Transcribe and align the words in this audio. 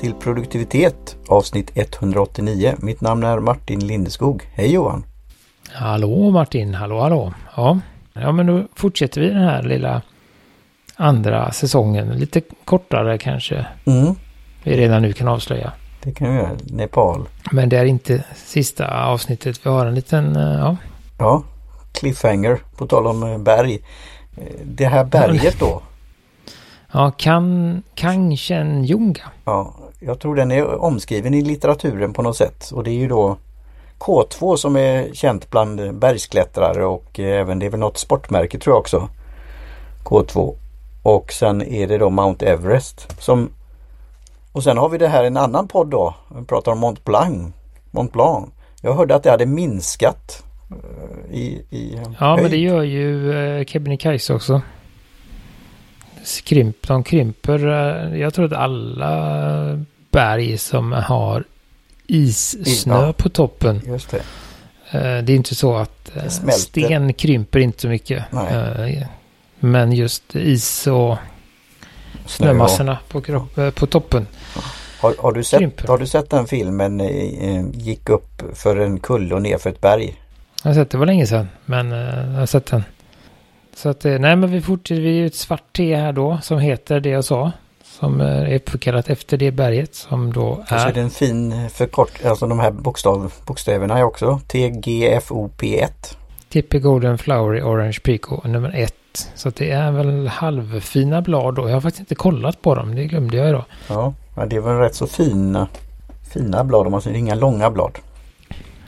till 0.00 0.14
produktivitet 0.14 1.16
avsnitt 1.28 1.70
189. 1.74 2.74
Mitt 2.78 3.00
namn 3.00 3.24
är 3.24 3.38
Martin 3.38 3.86
Lindeskog. 3.86 4.42
Hej 4.54 4.72
Johan! 4.72 5.04
Hallå 5.72 6.30
Martin, 6.30 6.74
hallå 6.74 7.00
hallå. 7.00 7.32
Ja, 7.56 7.78
ja 8.12 8.32
men 8.32 8.46
då 8.46 8.62
fortsätter 8.76 9.20
vi 9.20 9.28
den 9.28 9.42
här 9.42 9.62
lilla 9.62 10.02
andra 10.96 11.52
säsongen. 11.52 12.08
Lite 12.08 12.40
kortare 12.64 13.18
kanske. 13.18 13.66
Mm, 13.84 14.14
Vi 14.62 14.76
redan 14.76 15.02
nu 15.02 15.12
kan 15.12 15.28
avslöja. 15.28 15.72
det 16.02 16.12
kan 16.12 16.30
vi 16.30 16.36
göra. 16.36 16.50
Nepal. 16.64 17.28
Men 17.52 17.68
det 17.68 17.76
är 17.78 17.84
inte 17.84 18.24
sista 18.36 19.04
avsnittet. 19.04 19.66
Vi 19.66 19.70
har 19.70 19.86
en 19.86 19.94
liten, 19.94 20.36
eh, 20.36 20.42
ja. 20.58 20.76
Ja, 21.18 21.42
cliffhanger 21.92 22.58
på 22.76 22.86
tal 22.86 23.06
om 23.06 23.22
eh, 23.22 23.38
berg. 23.38 23.78
Eh, 24.36 24.42
Det 24.64 24.86
här 24.86 25.04
berget 25.04 25.60
då. 25.60 25.82
Ja, 26.92 27.10
kan, 27.16 27.82
Kangchenjunga. 27.94 29.22
Ja, 29.44 29.74
jag 30.00 30.18
tror 30.20 30.34
den 30.34 30.50
är 30.52 30.82
omskriven 30.82 31.34
i 31.34 31.42
litteraturen 31.42 32.12
på 32.12 32.22
något 32.22 32.36
sätt. 32.36 32.70
Och 32.74 32.84
det 32.84 32.90
är 32.90 32.94
ju 32.94 33.08
då 33.08 33.36
K2 33.98 34.56
som 34.56 34.76
är 34.76 35.14
känt 35.14 35.50
bland 35.50 35.94
bergsklättrare 35.94 36.84
och 36.86 37.20
eh, 37.20 37.40
även 37.40 37.58
det 37.58 37.66
är 37.66 37.70
väl 37.70 37.80
något 37.80 37.98
sportmärke 37.98 38.58
tror 38.58 38.74
jag 38.74 38.80
också. 38.80 39.08
K2. 40.04 40.54
Och 41.02 41.32
sen 41.32 41.62
är 41.62 41.86
det 41.86 41.98
då 41.98 42.10
Mount 42.10 42.46
Everest 42.46 43.22
som 43.22 43.50
Och 44.52 44.62
sen 44.62 44.78
har 44.78 44.88
vi 44.88 44.98
det 44.98 45.08
här 45.08 45.24
en 45.24 45.36
annan 45.36 45.68
podd 45.68 45.88
då. 45.88 46.14
Vi 46.36 46.44
pratar 46.44 46.72
om 46.72 46.78
Mont 46.78 47.04
Blanc. 47.04 47.52
Mont 47.90 48.12
Blanc. 48.12 48.48
Jag 48.82 48.94
hörde 48.94 49.14
att 49.14 49.22
det 49.22 49.30
hade 49.30 49.46
minskat 49.46 50.42
eh, 50.70 51.34
i, 51.36 51.64
i 51.70 51.98
Ja, 52.18 52.30
men 52.30 52.38
höjd. 52.38 52.50
det 52.50 52.56
gör 52.56 52.82
ju 52.82 53.32
eh, 53.58 53.64
Kebnekaise 53.64 54.34
också. 54.34 54.60
Skrimp, 56.24 56.86
de 56.88 57.04
krymper. 57.04 57.66
eh, 57.66 58.20
Jag 58.20 58.34
tror 58.34 58.44
att 58.44 58.52
alla 58.52 59.84
berg 60.10 60.58
som 60.58 60.92
har 60.92 61.44
issnö 62.06 63.06
Ja. 63.06 63.12
på 63.12 63.28
toppen. 63.28 63.80
Just 63.86 64.10
det. 64.10 64.18
eh, 64.90 65.24
Det 65.24 65.32
är 65.32 65.36
inte 65.36 65.54
så 65.54 65.76
att 65.76 66.16
eh, 66.16 66.28
sten 66.52 67.12
krymper 67.12 67.58
inte 67.60 67.80
så 67.80 67.88
mycket. 67.88 68.24
Nej. 68.30 69.06
Men 69.58 69.92
just 69.92 70.36
is 70.36 70.86
och 70.86 71.16
snömassorna 72.26 72.98
på, 73.08 73.20
kropp, 73.20 73.54
på 73.74 73.86
toppen. 73.86 74.26
Har, 75.00 75.14
har, 75.18 75.32
du 75.32 75.44
sett, 75.44 75.58
Krymper. 75.58 75.88
har 75.88 75.98
du 75.98 76.06
sett 76.06 76.30
den 76.30 76.46
filmen 76.46 77.00
Gick 77.72 78.08
upp 78.08 78.42
för 78.54 78.76
en 78.76 79.00
kulle 79.00 79.34
och 79.34 79.42
ner 79.42 79.58
för 79.58 79.70
ett 79.70 79.80
berg? 79.80 80.14
Jag 80.62 80.70
har 80.70 80.74
sett 80.74 80.90
det 80.90 80.98
var 80.98 81.06
länge 81.06 81.26
sedan. 81.26 81.48
Men 81.64 81.90
jag 81.90 82.38
har 82.38 82.46
sett 82.46 82.66
den. 82.66 82.84
Så 83.74 83.88
att, 83.88 84.04
eh, 84.04 84.18
nej 84.18 84.36
men 84.36 84.50
vi 84.50 84.60
fortsätter. 84.60 85.02
Vi 85.02 85.22
är 85.22 85.26
ett 85.26 85.34
svart 85.34 85.72
T 85.76 85.96
här 85.96 86.12
då. 86.12 86.38
Som 86.42 86.58
heter 86.58 87.00
det 87.00 87.08
jag 87.10 87.24
sa. 87.24 87.52
Som 87.84 88.20
eh, 88.20 88.26
är 88.26 88.54
uppkallat 88.54 89.10
efter 89.10 89.36
det 89.36 89.50
berget. 89.50 89.94
Som 89.94 90.32
då 90.32 90.46
Och 90.46 90.68
så 90.68 90.74
är 90.74 90.88
är. 90.88 90.92
det 90.92 91.00
en 91.00 91.10
fin 91.10 91.70
förkort, 91.70 92.24
alltså 92.24 92.46
de 92.46 92.58
här 92.60 92.70
bokstav, 92.70 93.32
bokstäverna 93.46 93.98
är 93.98 94.02
också 94.02 94.40
TGFOP1. 94.48 96.16
Tippy 96.48 96.78
Golden 96.78 97.18
Flowery 97.18 97.62
Orange 97.62 97.98
Pico 98.04 98.48
nummer 98.48 98.72
ett. 98.74 98.94
Så 99.34 99.48
att 99.48 99.56
det 99.56 99.70
är 99.70 99.90
väl 99.92 100.28
halvfina 100.28 101.22
blad 101.22 101.54
då. 101.54 101.68
Jag 101.68 101.74
har 101.74 101.80
faktiskt 101.80 102.00
inte 102.00 102.14
kollat 102.14 102.62
på 102.62 102.74
dem. 102.74 102.94
Det 102.94 103.04
glömde 103.04 103.36
jag 103.36 103.48
idag. 103.48 103.64
Ja, 103.88 104.14
det 104.46 104.56
är 104.56 104.60
väl 104.60 104.76
rätt 104.76 104.94
så 104.94 105.06
fina, 105.06 105.68
fina 106.32 106.64
blad 106.64 106.86
om 106.86 106.92
man 106.92 107.02
säger 107.02 107.16
inga 107.18 107.34
långa 107.34 107.70
blad. 107.70 107.98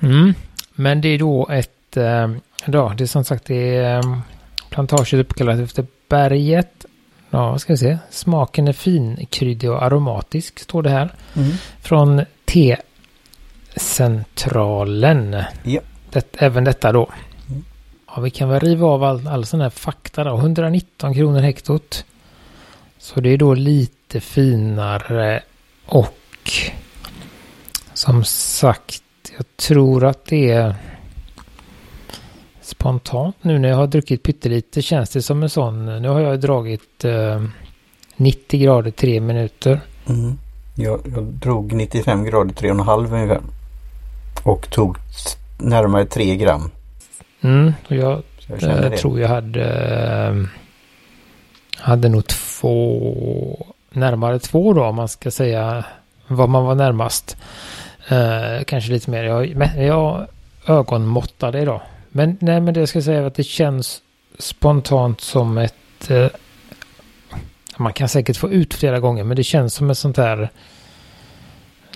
Mm. 0.00 0.34
Men 0.74 1.00
det 1.00 1.08
är 1.08 1.18
då 1.18 1.48
ett, 1.50 1.96
eh, 1.96 2.30
ja, 2.66 2.92
det 2.98 3.04
är 3.04 3.06
som 3.06 3.24
sagt 3.24 3.46
det 3.46 3.76
är 3.76 3.98
eh, 3.98 4.18
plantaget 4.72 5.12
uppkallat 5.12 5.60
efter 5.60 5.86
berget. 6.08 6.86
Ja, 7.30 7.50
vad 7.50 7.60
ska 7.60 7.72
vi 7.72 7.76
se. 7.76 7.98
Smaken 8.10 8.68
är 8.68 8.72
finkryddig 8.72 9.70
och 9.70 9.82
aromatisk, 9.82 10.58
står 10.58 10.82
det 10.82 10.90
här. 10.90 11.10
Från 11.80 12.24
T-centralen. 12.44 15.36
Ja. 15.62 15.80
Det, 16.10 16.36
även 16.38 16.64
detta 16.64 16.92
då. 16.92 17.10
Mm. 17.48 17.64
Ja, 18.06 18.20
vi 18.20 18.30
kan 18.30 18.48
väl 18.48 18.60
riva 18.60 18.86
av 18.86 19.04
all, 19.04 19.26
all 19.26 19.46
sån 19.46 19.60
här 19.60 19.70
fakta 19.70 20.24
då. 20.24 20.36
119 20.36 21.14
kronor 21.14 21.40
hektot. 21.40 22.04
Så 22.98 23.20
det 23.20 23.28
är 23.28 23.38
då 23.38 23.54
lite 23.54 24.20
finare 24.20 25.42
och 25.86 26.18
som 27.94 28.24
sagt, 28.24 29.02
jag 29.36 29.56
tror 29.56 30.04
att 30.04 30.24
det 30.24 30.50
är 30.50 30.74
spontant 32.82 33.36
nu 33.42 33.58
när 33.58 33.68
jag 33.68 33.76
har 33.76 33.86
druckit 33.86 34.22
pyttelite 34.22 34.82
känns 34.82 35.10
det 35.10 35.22
som 35.22 35.42
en 35.42 35.50
sån. 35.50 36.02
Nu 36.02 36.08
har 36.08 36.20
jag 36.20 36.40
dragit 36.40 37.04
eh, 37.04 37.42
90 38.16 38.60
grader 38.60 38.90
3 38.90 39.20
minuter. 39.20 39.80
Mm. 40.08 40.38
Jag, 40.74 41.00
jag 41.14 41.24
drog 41.24 41.72
95 41.72 42.24
grader 42.24 42.54
3,5 42.54 43.14
ungefär. 43.14 43.40
Och 44.42 44.70
tog 44.70 44.96
närmare 45.58 46.06
3 46.06 46.36
gram. 46.36 46.70
Mm, 47.40 47.72
och 47.88 47.96
jag 47.96 48.22
jag 48.46 48.60
det. 48.60 48.96
tror 48.96 49.20
jag 49.20 49.28
hade, 49.28 49.64
eh, 50.28 50.34
hade 51.76 52.08
nog 52.08 52.26
två, 52.26 53.66
närmare 53.90 54.38
två 54.38 54.72
då 54.72 54.84
om 54.84 54.96
man 54.96 55.08
ska 55.08 55.30
säga 55.30 55.84
vad 56.26 56.48
man 56.48 56.64
var 56.64 56.74
närmast. 56.74 57.36
Eh, 58.08 58.64
kanske 58.66 58.92
lite 58.92 59.10
mer. 59.10 59.24
Jag, 59.24 59.56
men 59.56 59.86
jag 59.86 60.26
ögonmåttade 60.66 61.60
idag. 61.60 61.80
Men 62.12 62.36
nej, 62.40 62.60
men 62.60 62.74
det 62.74 62.86
ska 62.86 62.96
jag 62.96 63.04
säga 63.04 63.26
att 63.26 63.34
det 63.34 63.42
känns 63.44 64.02
spontant 64.38 65.20
som 65.20 65.58
ett... 65.58 66.10
Eh, 66.10 66.26
man 67.76 67.92
kan 67.92 68.08
säkert 68.08 68.36
få 68.36 68.50
ut 68.50 68.74
flera 68.74 69.00
gånger, 69.00 69.24
men 69.24 69.36
det 69.36 69.44
känns 69.44 69.74
som 69.74 69.90
ett 69.90 69.98
sånt 69.98 70.16
här 70.16 70.50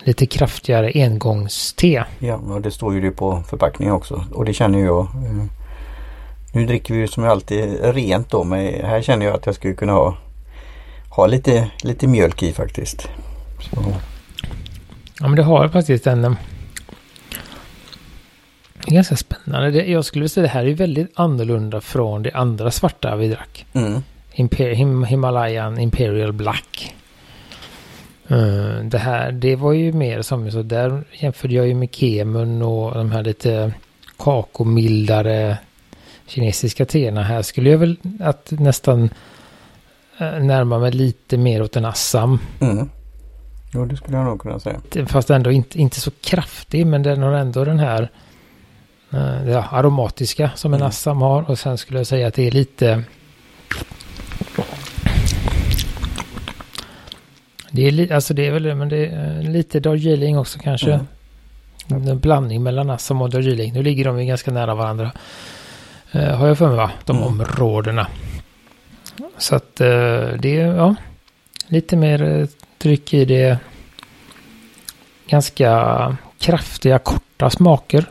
lite 0.04 0.26
kraftigare 0.26 0.90
engångste. 0.94 2.04
Ja, 2.18 2.34
och 2.34 2.60
det 2.60 2.70
står 2.70 2.94
ju 2.94 3.00
det 3.00 3.10
på 3.10 3.42
förpackningen 3.48 3.94
också. 3.94 4.24
Och 4.32 4.44
det 4.44 4.52
känner 4.54 4.78
jag. 4.78 5.00
eh, 5.00 5.44
Nu 6.54 6.66
dricker 6.66 6.94
vi 6.94 7.00
ju 7.00 7.08
som 7.08 7.24
alltid 7.24 7.78
rent 7.82 8.30
då. 8.30 8.44
Men 8.44 8.84
här 8.84 9.02
känner 9.02 9.26
jag 9.26 9.34
att 9.34 9.46
jag 9.46 9.54
skulle 9.54 9.74
kunna 9.74 9.92
ha, 9.92 10.16
ha 11.10 11.26
lite, 11.26 11.70
lite 11.82 12.06
mjölk 12.06 12.42
i 12.42 12.52
faktiskt. 12.52 13.08
Så, 13.60 13.76
Ja, 15.20 15.28
men 15.28 15.36
det 15.36 15.42
har 15.42 15.68
faktiskt 15.68 16.06
en... 16.06 16.36
Det 18.86 18.92
är 18.92 18.94
ganska 18.94 19.16
spännande. 19.16 19.70
Det, 19.70 19.86
jag 19.86 20.04
skulle 20.04 20.28
säga 20.28 20.42
det 20.42 20.48
här 20.48 20.66
är 20.66 20.74
väldigt 20.74 21.12
annorlunda 21.14 21.80
från 21.80 22.22
det 22.22 22.32
andra 22.32 22.70
svarta 22.70 23.16
vi 23.16 23.28
drack. 23.28 23.66
mm, 23.72 24.02
Imper, 24.34 24.70
Him, 24.70 25.04
Himalayan 25.04 25.78
Imperial 25.78 26.32
Black. 26.32 26.94
Eh, 28.28 28.84
det 28.84 28.98
här, 28.98 29.32
det 29.32 29.56
var 29.56 29.72
ju 29.72 29.92
mer 29.92 30.22
som 30.22 30.50
så 30.50 30.62
där 30.62 31.04
jämförde 31.12 31.54
jag 31.54 31.68
ju 31.68 31.74
med 31.74 31.94
Kemun 31.94 32.62
och 32.62 32.94
de 32.94 33.12
här 33.12 33.22
lite 33.22 33.72
kakomildare 34.18 35.58
kinesiska 36.26 36.86
teerna. 36.86 37.22
Här 37.22 37.42
skulle 37.42 37.70
jag 37.70 37.78
väl 37.78 37.96
att 38.20 38.50
nästan 38.50 39.10
eh, 40.18 40.38
närma 40.40 40.78
mig 40.78 40.92
lite 40.92 41.36
mer 41.36 41.62
åt 41.62 41.76
en 41.76 41.84
Assam. 41.84 42.38
mm. 42.60 42.90
Jo, 43.74 43.84
det 43.84 43.96
skulle 43.96 44.16
jag 44.16 44.26
nog 44.26 44.40
kunna 44.40 44.60
säga. 44.60 44.80
Fast 45.06 45.30
ändå 45.30 45.50
inte, 45.50 45.78
inte 45.78 46.00
så 46.00 46.10
kraftig, 46.20 46.86
men 46.86 47.02
den 47.02 47.22
har 47.22 47.32
ändå 47.32 47.64
den 47.64 47.78
här 47.78 48.10
ja, 49.46 49.64
aromatiska 49.70 50.50
som 50.54 50.74
en 50.74 50.80
Mm. 50.80 50.88
Assam 50.88 51.22
har. 51.22 51.50
Och 51.50 51.58
sen 51.58 51.78
skulle 51.78 51.98
jag 51.98 52.06
säga 52.06 52.26
att 52.28 52.34
det 52.34 52.46
är 52.46 52.50
lite... 52.50 53.02
Det 57.70 57.86
är, 57.86 57.90
li, 57.90 58.12
alltså 58.12 58.34
det 58.34 58.46
är 58.46 58.50
väl 58.50 58.74
men 58.74 58.88
det 58.88 59.06
är 59.06 59.36
eh, 59.36 59.50
lite 59.50 59.80
Darjeeling 59.80 60.38
också 60.38 60.58
kanske. 60.58 60.92
Mm. 60.92 62.08
En 62.08 62.18
blandning 62.20 62.62
mellan 62.62 62.90
Assam 62.90 63.22
och 63.22 63.30
Darjeeling. 63.30 63.72
Nu 63.72 63.82
ligger 63.82 64.04
de 64.04 64.20
ju 64.20 64.26
ganska 64.26 64.50
nära 64.50 64.74
varandra. 64.74 65.12
Eh, 66.12 66.36
har 66.36 66.46
jag 66.48 66.58
för 66.58 66.68
mig 66.68 66.76
va? 66.76 66.90
De 67.04 67.16
Mm. 67.16 67.28
områdena. 67.28 68.06
Så 69.38 69.56
att 69.56 69.80
eh, 69.80 69.86
det 70.38 70.60
är, 70.60 70.74
ja. 70.76 70.94
Lite 71.68 71.96
mer 71.96 72.22
eh, 72.22 72.46
tryck 72.78 73.14
i 73.14 73.24
det. 73.24 73.58
Ganska 75.28 76.16
kraftiga, 76.38 76.98
korta 76.98 77.50
smaker. 77.50 78.04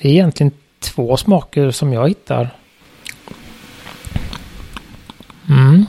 Det 0.00 0.08
är 0.08 0.12
egentligen 0.12 0.52
två 0.78 1.16
smaker 1.16 1.70
som 1.70 1.92
jag 1.92 2.08
hittar. 2.08 2.50
Mm. 5.48 5.86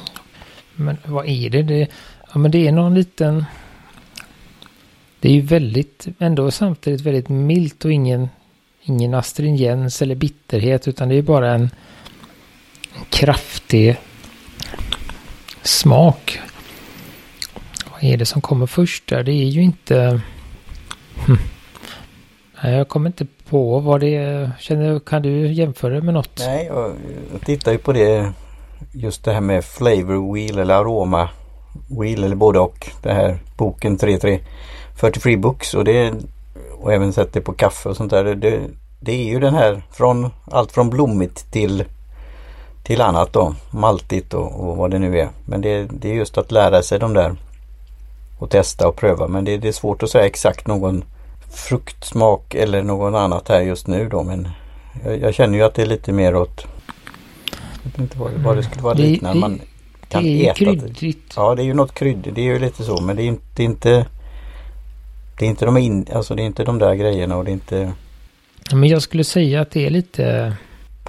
Men 0.75 0.97
vad 1.05 1.27
är 1.27 1.49
det? 1.49 1.63
det? 1.63 1.87
Ja, 2.33 2.39
men 2.39 2.51
det 2.51 2.67
är 2.67 2.71
någon 2.71 2.95
liten... 2.95 3.45
Det 5.19 5.29
är 5.29 5.33
ju 5.33 5.41
väldigt, 5.41 6.07
ändå 6.19 6.51
samtidigt 6.51 7.01
väldigt 7.01 7.29
milt 7.29 7.85
och 7.85 7.91
ingen, 7.91 8.29
ingen 8.81 9.13
astringens 9.13 10.01
eller 10.01 10.15
bitterhet 10.15 10.87
utan 10.87 11.09
det 11.09 11.15
är 11.15 11.21
bara 11.21 11.53
en, 11.53 11.69
en 12.93 13.05
kraftig 13.09 13.97
smak. 15.61 16.39
Vad 17.91 18.03
är 18.03 18.17
det 18.17 18.25
som 18.25 18.41
kommer 18.41 18.65
först 18.65 19.07
där? 19.07 19.23
Det 19.23 19.31
är 19.31 19.49
ju 19.49 19.61
inte... 19.61 20.21
Hm. 21.27 21.37
Nej, 22.65 22.77
jag 22.77 22.87
kommer 22.87 23.09
inte 23.09 23.25
på 23.49 23.79
vad 23.79 23.99
det 23.99 24.15
är. 24.15 24.51
Känner, 24.59 24.99
kan 24.99 25.21
du 25.21 25.53
jämföra 25.53 25.93
det 25.93 26.01
med 26.01 26.13
något? 26.13 26.39
Nej, 26.39 26.65
jag, 26.65 26.91
jag 27.31 27.41
tittar 27.41 27.71
ju 27.71 27.77
på 27.77 27.93
det 27.93 28.31
just 28.91 29.23
det 29.23 29.33
här 29.33 29.41
med 29.41 29.65
flavor 29.65 30.33
wheel 30.33 30.59
eller 30.59 30.75
aroma 30.75 31.29
Wheel 31.99 32.23
eller 32.23 32.35
både 32.35 32.59
och. 32.59 32.91
Det 33.01 33.13
här 33.13 33.39
boken 33.57 33.97
33 33.97 34.39
43 34.95 35.37
Books 35.37 35.73
och 35.73 35.83
det 35.83 36.13
och 36.81 36.93
även 36.93 37.13
sett 37.13 37.33
det 37.33 37.41
på 37.41 37.53
kaffe 37.53 37.89
och 37.89 37.97
sånt 37.97 38.11
där. 38.11 38.35
Det, 38.35 38.59
det 38.99 39.11
är 39.11 39.25
ju 39.25 39.39
den 39.39 39.53
här 39.53 39.81
från 39.91 40.29
allt 40.51 40.71
från 40.71 40.89
blommigt 40.89 41.51
till 41.51 41.83
till 42.83 43.01
annat 43.01 43.33
då. 43.33 43.55
Maltigt 43.71 44.33
och, 44.33 44.69
och 44.69 44.77
vad 44.77 44.91
det 44.91 44.99
nu 44.99 45.19
är. 45.19 45.29
Men 45.45 45.61
det, 45.61 45.87
det, 45.91 46.09
är 46.09 46.13
just 46.13 46.37
att 46.37 46.51
lära 46.51 46.81
sig 46.81 46.99
de 46.99 47.13
där 47.13 47.35
och 48.39 48.49
testa 48.49 48.87
och 48.87 48.95
pröva. 48.95 49.27
Men 49.27 49.45
det, 49.45 49.57
det 49.57 49.67
är 49.67 49.71
svårt 49.71 50.03
att 50.03 50.09
säga 50.09 50.25
exakt 50.25 50.67
någon 50.67 51.03
fruktsmak 51.55 52.55
eller 52.55 52.83
något 52.83 53.15
annat 53.15 53.49
här 53.49 53.61
just 53.61 53.87
nu 53.87 54.09
då. 54.09 54.23
Men 54.23 54.47
jag, 55.03 55.19
jag 55.21 55.33
känner 55.33 55.57
ju 55.57 55.63
att 55.63 55.73
det 55.75 55.81
är 55.81 55.85
lite 55.85 56.11
mer 56.11 56.35
åt 56.35 56.65
jag 57.83 57.91
vet 57.91 57.99
inte 57.99 58.17
vad, 58.17 58.31
vad 58.31 58.55
det 58.57 58.63
skulle 58.63 58.81
vara 58.81 58.93
liknande. 58.93 59.39
Man 59.39 59.59
kan 60.09 60.23
det 60.23 60.29
är 60.29 60.51
äta 60.51 60.55
kryddigt. 60.55 61.33
Ja 61.35 61.55
det 61.55 61.61
är 61.61 61.65
ju 61.65 61.73
något 61.73 61.93
kryddigt. 61.93 62.35
Det 62.35 62.41
är 62.41 62.45
ju 62.45 62.59
lite 62.59 62.83
så 62.83 63.01
men 63.01 63.15
det 63.15 63.23
är 63.23 63.27
inte, 63.27 63.63
inte 63.63 64.05
det 65.39 65.45
är 65.45 65.49
inte 65.49 65.65
de, 65.65 65.77
in, 65.77 66.07
alltså 66.13 66.35
det 66.35 66.41
är 66.41 66.45
inte 66.45 66.63
de 66.63 66.79
där 66.79 66.95
grejerna 66.95 67.37
och 67.37 67.45
det 67.45 67.51
är 67.51 67.53
inte 67.53 67.91
Men 68.73 68.89
jag 68.89 69.01
skulle 69.01 69.23
säga 69.23 69.61
att 69.61 69.71
det 69.71 69.85
är 69.85 69.89
lite... 69.89 70.53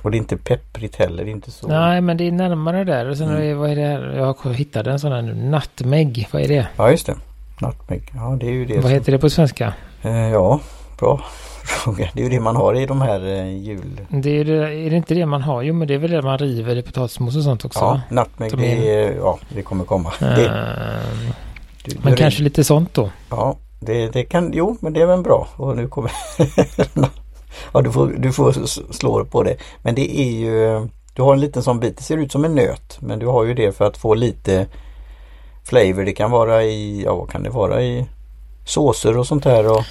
och 0.03 0.11
det 0.11 0.17
är 0.17 0.19
inte 0.19 0.37
pepprigt 0.37 0.97
heller. 0.97 1.25
Det 1.25 1.31
är 1.31 1.33
inte 1.33 1.51
så. 1.51 1.69
Nej, 1.69 2.01
men 2.01 2.17
det 2.17 2.25
är 2.27 2.33
närmare 2.33 2.85
där. 2.85 3.09
Och 3.09 3.17
sen 3.17 3.29
Mm. 3.29 3.43
är, 3.51 3.55
vad 3.55 3.71
är 3.71 3.77
det 3.77 3.83
här? 3.83 4.17
Jag 4.17 4.55
hittade 4.55 4.91
en 4.91 4.99
sån 5.01 5.13
här 5.13 5.23
nu. 5.23 5.35
Nutmeg. 5.35 6.29
Vad 6.33 6.43
är 6.43 6.49
det? 6.49 6.67
Ja 6.77 6.91
just 6.91 7.07
det. 7.07 7.17
Nutmeg. 7.61 8.13
Ja 8.15 8.37
det 8.41 8.47
är 8.47 8.51
ju 8.51 8.65
det. 8.67 8.75
Vad 8.75 8.83
som- 8.83 8.91
heter 8.93 9.13
det 9.13 9.19
på 9.19 9.31
svenska? 9.31 9.75
Eh, 10.03 10.31
ja, 10.31 10.61
bra 10.99 11.21
fråga. 11.65 12.09
Det 12.15 12.21
är 12.21 12.25
ju 12.25 12.31
det 12.31 12.41
man 12.41 12.57
har 12.57 12.75
i 12.75 12.87
de 12.87 13.01
här 13.01 13.27
eh, 13.27 13.57
jul... 13.57 14.01
Det 14.09 14.41
är, 14.41 14.45
det, 14.45 14.75
är 14.75 14.91
det 14.91 14.97
inte 14.97 15.15
det 15.15 15.27
man 15.27 15.43
har? 15.43 15.63
Jo, 15.63 15.75
men 15.75 15.89
det 15.89 15.95
är 15.95 15.99
väl 15.99 16.11
det 16.11 16.23
man 16.23 16.39
river 16.39 16.77
i 16.77 16.83
potatismos 16.83 17.37
och 17.37 17.43
sånt 17.43 17.65
också? 17.65 17.81
Ja, 17.81 18.01
nutmeg 18.11 18.59
det 18.59 18.95
är, 18.95 19.15
ja, 19.15 19.39
det 19.49 19.63
kommer 19.63 19.85
komma. 19.85 20.13
Det, 20.19 20.47
Ehm, 20.47 21.33
du, 21.85 21.97
men 22.03 22.17
kanske 22.17 22.43
lite 22.43 22.65
sånt 22.65 22.95
då. 22.95 23.11
Ja, 23.31 23.57
det, 23.81 24.09
det 24.09 24.25
kan, 24.25 24.53
jo 24.55 24.77
men 24.81 24.93
det 24.93 25.03
är 25.03 25.07
väl 25.07 25.23
bra. 25.23 25.49
Och 25.57 25.77
nu 25.77 25.89
kommer... 25.89 26.13
ja, 27.73 27.81
du 27.81 27.93
får, 27.93 28.15
du 28.19 28.33
får 28.33 28.53
slå 28.93 29.25
på 29.25 29.43
det. 29.43 29.57
Men 29.83 29.95
det 29.95 30.21
är 30.21 30.31
ju... 30.31 30.89
Du 31.15 31.23
har 31.23 31.33
en 31.33 31.41
liten 31.41 31.63
sån 31.63 31.81
bit, 31.81 31.97
det 31.97 32.03
ser 32.03 32.17
ut 32.17 32.33
som 32.33 32.45
en 32.45 32.55
nöt. 32.55 32.99
Men 33.01 33.19
du 33.19 33.27
har 33.27 33.45
ju 33.45 33.55
det 33.55 33.77
för 33.77 33.85
att 33.85 33.97
få 33.97 34.15
lite 34.15 34.67
flavor. 35.65 36.05
Det 36.05 36.13
kan 36.13 36.31
vara 36.31 36.65
i, 36.65 37.03
ja 37.05 37.15
vad 37.15 37.31
kan 37.31 37.43
det 37.43 37.51
vara 37.51 37.83
i 37.83 38.07
såser 38.67 39.17
och 39.17 39.27
sånt 39.27 39.45
här. 39.45 39.71
Och, 39.71 39.85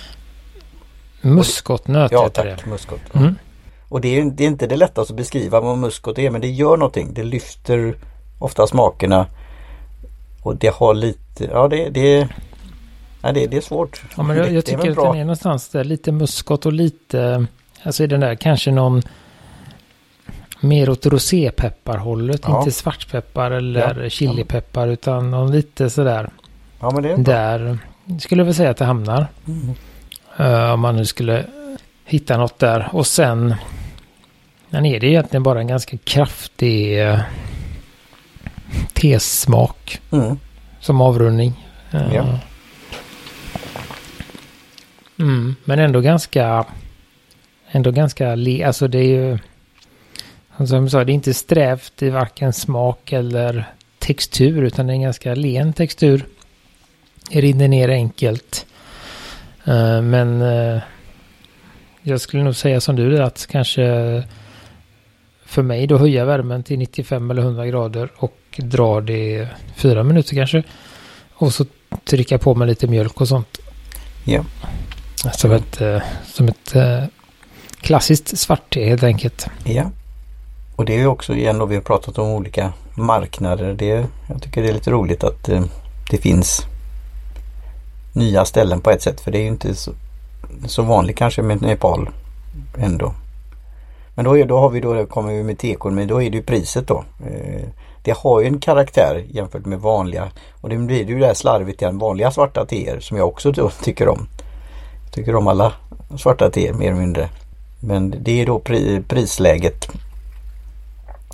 Muskotnöt 1.21 2.11
ja 2.11 2.23
heter 2.23 2.43
tack, 2.49 2.63
det. 2.63 2.69
muskot. 2.69 2.99
Mm. 3.13 3.35
Och 3.89 4.01
det 4.01 4.19
är, 4.19 4.25
det 4.31 4.43
är 4.43 4.47
inte 4.47 4.67
det 4.67 4.75
lättaste 4.75 5.13
att 5.13 5.17
beskriva 5.17 5.59
vad 5.59 5.77
muskot 5.77 6.19
är 6.19 6.29
men 6.29 6.41
det 6.41 6.47
gör 6.47 6.77
någonting. 6.77 7.13
Det 7.13 7.23
lyfter 7.23 7.95
ofta 8.39 8.67
smakerna. 8.67 9.25
Och 10.43 10.55
det 10.55 10.73
har 10.75 10.93
lite, 10.93 11.43
ja 11.43 11.67
det, 11.67 11.89
det, 11.89 12.27
ja, 13.21 13.31
det, 13.31 13.47
det 13.47 13.57
är 13.57 13.61
svårt. 13.61 14.01
Ja, 14.17 14.23
men 14.23 14.37
jag, 14.37 14.53
jag 14.53 14.65
tycker 14.65 14.89
att 14.89 14.95
bra. 14.95 15.11
den 15.11 15.15
är 15.21 15.23
någonstans 15.25 15.69
där. 15.69 15.83
Lite 15.83 16.11
muskot 16.11 16.65
och 16.65 16.73
lite... 16.73 17.45
Alltså 17.83 18.03
i 18.03 18.07
den 18.07 18.19
där 18.19 18.35
kanske 18.35 18.71
någon... 18.71 19.01
Mer 20.59 20.89
åt 20.89 21.05
rosépepparhållet. 21.05 22.41
Ja. 22.43 22.59
Inte 22.59 22.71
svartpeppar 22.71 23.51
eller 23.51 24.03
Ja. 24.03 24.09
chilipeppar 24.09 24.87
utan 24.87 25.31
någon 25.31 25.51
lite 25.51 25.89
sådär. 25.89 26.29
Ja 26.79 26.91
men 26.91 27.03
det 27.03 27.11
är 27.11 27.17
bra. 27.17 27.23
Där 27.33 27.79
skulle 28.19 28.39
jag 28.41 28.45
väl 28.45 28.55
säga 28.55 28.69
att 28.69 28.77
det 28.77 28.85
hamnar. 28.85 29.27
Mm. 29.47 29.75
Eh, 30.37 30.71
om 30.73 30.79
man 30.79 30.95
nu 30.95 31.05
skulle 31.05 31.45
hitta 32.05 32.37
något 32.37 32.59
där. 32.59 32.89
Och 32.91 33.07
sen... 33.07 33.55
Den 34.69 34.85
är 34.85 34.99
det 34.99 35.07
egentligen 35.07 35.43
bara 35.43 35.59
en 35.59 35.67
ganska 35.67 35.97
kraftig 35.97 36.99
uh, 37.01 37.19
tesmak 38.93 40.01
Mm. 40.11 40.39
som 40.79 41.01
avrundning. 41.01 41.65
Eh, 41.91 42.13
Ja. 42.15 42.39
Mm, 45.19 45.55
men 45.63 45.79
ändå 45.79 46.01
ganska... 46.01 46.65
Ändå 47.71 47.91
ganska... 47.91 48.35
Le, 48.35 48.63
alltså 48.63 48.87
det 48.87 48.97
är 48.99 49.07
ju... 49.07 49.37
Som 50.67 50.81
jag 50.81 50.91
sa, 50.91 51.03
det 51.03 51.11
är 51.11 51.13
inte 51.13 51.33
strävt 51.33 52.01
i 52.01 52.09
varken 52.09 52.53
smak 52.53 53.11
eller 53.13 53.65
textur. 53.99 54.63
Utan 54.63 54.87
det 54.87 54.93
är 54.93 54.95
en 54.95 55.01
ganska 55.01 55.35
len 55.35 55.73
textur. 55.73 56.25
Rinner 57.31 57.67
ner 57.67 57.89
enkelt. 57.89 58.65
Eh, 59.65 60.01
men... 60.01 60.41
eh, 60.41 60.81
jag 62.07 62.21
skulle 62.21 62.43
nog 62.43 62.55
säga 62.55 62.81
som 62.81 62.95
du 62.95 63.11
där 63.11 63.21
att 63.21 63.47
kanske... 63.51 64.23
För 65.45 65.61
mig 65.61 65.87
då 65.87 65.97
höja 65.97 66.25
värmen 66.25 66.63
till 66.63 66.79
95 66.79 67.31
eller 67.31 67.41
100 67.41 67.67
grader 67.67 68.11
och 68.17 68.37
dra 68.57 69.01
det 69.01 69.47
fyra 69.75 70.03
minuter 70.03 70.35
kanske. 70.35 70.63
Och 71.33 71.53
så 71.53 71.65
trycka 72.05 72.37
på 72.37 72.55
med 72.55 72.67
lite 72.67 72.87
mjölk 72.87 73.21
och 73.21 73.27
sånt. 73.27 73.57
Ja. 74.25 74.45
Som 75.33 75.51
ett, 75.51 75.81
eh, 75.81 76.01
som 76.25 76.47
ett 76.47 76.73
klassiskt 77.81 78.37
svarte 78.37 78.79
helt 78.83 79.03
enkelt. 79.03 79.47
ja. 79.63 79.91
Och 80.75 80.85
det 80.85 80.93
är 80.95 80.99
ju 80.99 81.07
också 81.07 81.35
igen 81.35 81.57
då 81.57 81.65
vi 81.65 81.75
har 81.75 81.81
pratat 81.81 82.17
om 82.17 82.27
olika 82.27 82.73
marknader. 82.97 83.73
Det, 83.73 84.05
jag 84.29 84.41
tycker 84.41 84.61
det 84.63 84.69
är 84.69 84.73
lite 84.73 84.91
roligt 84.91 85.23
att 85.23 85.49
det 86.11 86.17
finns 86.17 86.65
nya 88.15 88.45
ställen 88.45 88.81
på 88.81 88.91
ett 88.91 89.01
sätt. 89.01 89.21
För 89.21 89.31
det 89.31 89.37
är 89.37 89.41
ju 89.41 89.47
inte 89.47 89.75
så, 89.75 89.91
så 90.67 90.81
vanligt 90.81 91.17
kanske 91.17 91.41
med 91.41 91.61
Nepal 91.61 92.09
ändå. 92.77 93.13
Men 94.15 94.25
då, 94.25 94.37
är, 94.37 94.45
då 94.45 94.57
har 94.57 94.69
vi 94.69 94.79
då, 94.79 95.05
kommer 95.05 95.33
vi 95.33 95.43
med 95.43 95.59
tekon, 95.59 95.95
men 95.95 96.07
då 96.07 96.21
är 96.21 96.29
det 96.29 96.37
ju 96.37 96.43
priset 96.43 96.87
då. 96.87 97.03
Eh, 97.19 97.67
det 98.03 98.17
har 98.17 98.41
ju 98.41 98.47
en 98.47 98.59
karaktär 98.59 99.25
jämfört 99.29 99.65
med 99.65 99.79
vanliga 99.79 100.31
och 100.61 100.69
det 100.69 100.77
blir 100.77 101.09
ju 101.09 101.19
det 101.19 101.25
här 101.25 101.33
slarvigt 101.33 101.81
igen, 101.81 101.97
vanliga 101.97 102.31
svarta 102.31 102.65
teer 102.65 102.99
som 102.99 103.17
jag 103.17 103.27
också 103.27 103.51
då 103.51 103.69
tycker 103.69 104.07
om. 104.07 104.27
Jag 105.03 105.13
tycker 105.13 105.35
om 105.35 105.47
alla 105.47 105.73
svarta 106.17 106.49
teer 106.49 106.73
mer 106.73 106.87
eller 106.87 107.01
mindre. 107.01 107.29
Men 107.79 108.15
det 108.23 108.41
är 108.41 108.45
då 108.45 108.59
pri, 108.59 109.01
prisläget. 109.07 109.87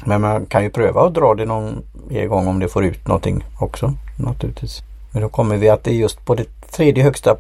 Men 0.06 0.22
man 0.22 0.46
kan 0.46 0.64
ju 0.64 0.70
pröva 0.70 1.02
att 1.02 1.14
dra 1.14 1.36
det 1.36 1.46
någon 1.46 1.84
gång 2.30 2.48
om 2.48 2.60
det 2.60 2.68
får 2.68 2.86
ut 2.86 3.08
någonting 3.08 3.46
också 3.60 3.94
naturligtvis. 4.16 4.82
Men 5.12 5.22
då 5.22 5.30
kommer 5.30 5.58
vi 5.58 5.70
att 5.70 5.84
det 5.84 5.92
är 5.92 5.96
just 5.96 6.26
på 6.26 6.36
det 6.36 6.61
tredje 6.72 7.04
högsta 7.04 7.38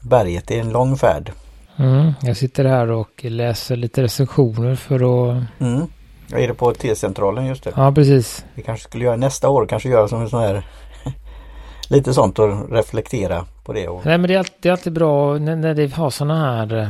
berget, 0.00 0.46
det 0.46 0.56
är 0.56 0.60
en 0.60 0.72
lång 0.72 0.96
färd. 0.96 1.32
Mm, 1.76 2.12
jag 2.22 2.36
sitter 2.36 2.64
här 2.64 2.90
och 2.90 3.24
läser 3.24 3.76
lite 3.76 4.02
recensioner 4.02 4.74
för 4.74 4.94
att... 4.94 5.42
Mm. 5.60 5.86
Ja, 6.28 6.38
är 6.38 6.48
det 6.48 6.54
på 6.54 6.72
T-centralen 6.74 7.46
just 7.46 7.64
det? 7.64 7.72
Ja, 7.76 7.92
precis. 7.92 8.44
Vi 8.54 8.62
kanske 8.62 8.84
skulle 8.88 9.04
göra 9.04 9.16
nästa 9.16 9.48
år, 9.48 9.66
kanske 9.66 9.88
göra 9.88 10.08
som 10.08 10.22
en 10.22 10.28
sån 10.30 10.40
här 10.40 10.66
lite 11.90 12.14
sånt 12.14 12.38
och 12.38 12.72
reflektera 12.72 13.44
på 13.64 13.72
det. 13.72 13.88
Och, 13.88 14.06
Nej, 14.06 14.18
men 14.18 14.28
det 14.28 14.34
är 14.34 14.38
alltid, 14.38 14.54
det 14.60 14.68
är 14.68 14.72
alltid 14.72 14.92
bra 14.92 15.38
när, 15.38 15.56
när 15.56 15.74
det 15.74 15.94
har 15.94 16.10
sådana 16.10 16.56
här... 16.56 16.78
eh, 16.78 16.88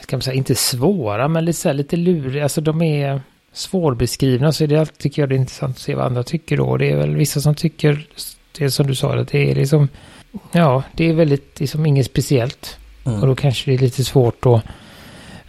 Ska 0.00 0.16
man 0.16 0.22
säga, 0.22 0.34
inte 0.34 0.54
svåra, 0.54 1.28
men 1.28 1.44
lite, 1.44 1.58
så 1.58 1.68
här, 1.68 1.74
lite 1.74 1.96
luriga. 1.96 2.42
Alltså 2.42 2.60
de 2.60 2.82
är 2.82 3.20
svårbeskrivna 3.52 4.52
så 4.52 4.64
är 4.64 4.68
det 4.68 4.76
alltid, 4.80 4.98
tycker 4.98 5.22
jag 5.22 5.28
det 5.28 5.34
är 5.34 5.36
intressant 5.38 5.76
att 5.76 5.82
se 5.82 5.94
vad 5.94 6.06
andra 6.06 6.22
tycker 6.22 6.56
då. 6.56 6.76
Det 6.76 6.90
är 6.90 6.96
väl 6.96 7.16
vissa 7.16 7.40
som 7.40 7.54
tycker, 7.54 8.06
det 8.58 8.64
är 8.64 8.68
som 8.68 8.86
du 8.86 8.94
sa, 8.94 9.14
att 9.18 9.28
det 9.28 9.50
är 9.50 9.54
liksom... 9.54 9.88
Ja, 10.52 10.82
det 10.92 11.04
är 11.08 11.12
väldigt, 11.12 11.60
liksom 11.60 11.86
inget 11.86 12.06
speciellt. 12.06 12.78
Och 13.04 13.12
mm. 13.12 13.28
då 13.28 13.34
kanske 13.34 13.70
det 13.70 13.74
är 13.74 13.78
lite 13.78 14.04
svårt 14.04 14.46
att 14.46 14.62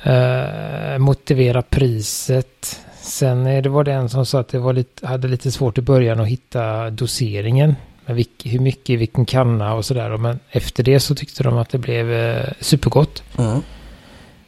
eh, 0.03 0.97
motivera 0.97 1.61
priset. 1.61 2.79
Sen 3.01 3.47
är 3.47 3.61
det 3.61 3.69
var 3.69 3.83
det 3.83 3.93
en 3.93 4.09
som 4.09 4.25
sa 4.25 4.39
att 4.39 4.49
det 4.49 4.59
var 4.59 4.73
lite, 4.73 5.07
hade 5.07 5.27
lite 5.27 5.51
svårt 5.51 5.77
i 5.77 5.81
början 5.81 6.19
att 6.19 6.27
hitta 6.27 6.89
doseringen. 6.89 7.75
Med 8.05 8.15
vilk, 8.15 8.45
hur 8.45 8.59
mycket 8.59 8.99
vilken 8.99 9.25
kanna 9.25 9.73
och 9.73 9.85
sådär. 9.85 10.17
Men 10.17 10.39
efter 10.49 10.83
det 10.83 10.99
så 10.99 11.15
tyckte 11.15 11.43
de 11.43 11.57
att 11.57 11.69
det 11.69 11.77
blev 11.77 12.13
eh, 12.13 12.49
supergott. 12.59 13.23
Mm. 13.37 13.61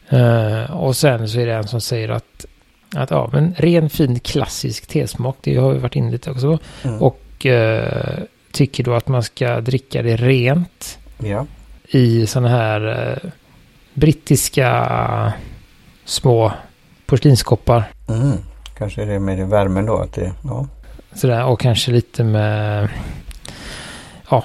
Eh, 0.10 0.72
och 0.72 0.96
sen 0.96 1.30
så 1.30 1.40
är 1.40 1.46
det 1.46 1.54
en 1.54 1.68
som 1.68 1.82
säger 1.82 2.10
att, 2.10 2.46
att 2.96 3.12
ja, 3.12 3.30
men 3.34 3.56
ren 3.58 3.90
fin 3.90 4.20
klassisk 4.20 4.88
tesmak. 4.88 5.38
Det 5.42 5.56
har 5.56 5.74
vi 5.74 5.80
varit 5.80 5.96
inne 5.96 6.12
lite 6.12 6.32
också. 6.32 6.60
Mm. 6.84 7.02
Och 7.02 7.46
eh, 7.46 8.20
tycker 8.54 8.84
då 8.84 8.94
att 8.94 9.08
man 9.08 9.24
ska 9.24 9.62
dricka 9.62 10.02
det 10.02 10.16
rent 10.16 11.00
Ja. 11.18 11.46
i 11.88 12.28
sådana 12.28 12.50
här 12.50 13.12
eh, 13.24 13.30
brittiska 13.94 15.34
små 16.06 16.52
porslinskoppar. 17.06 17.84
Mm. 18.10 18.38
Kanske 18.78 19.02
är 19.02 19.06
det 19.06 19.20
med 19.20 19.50
värmen 19.50 19.86
då 19.86 19.98
att 19.98 20.14
det, 20.14 20.34
ja. 20.44 20.68
Sådär, 21.14 21.46
och 21.46 21.60
kanske 21.60 21.92
lite 21.92 22.24
med, 22.24 22.90
ja, 24.30 24.44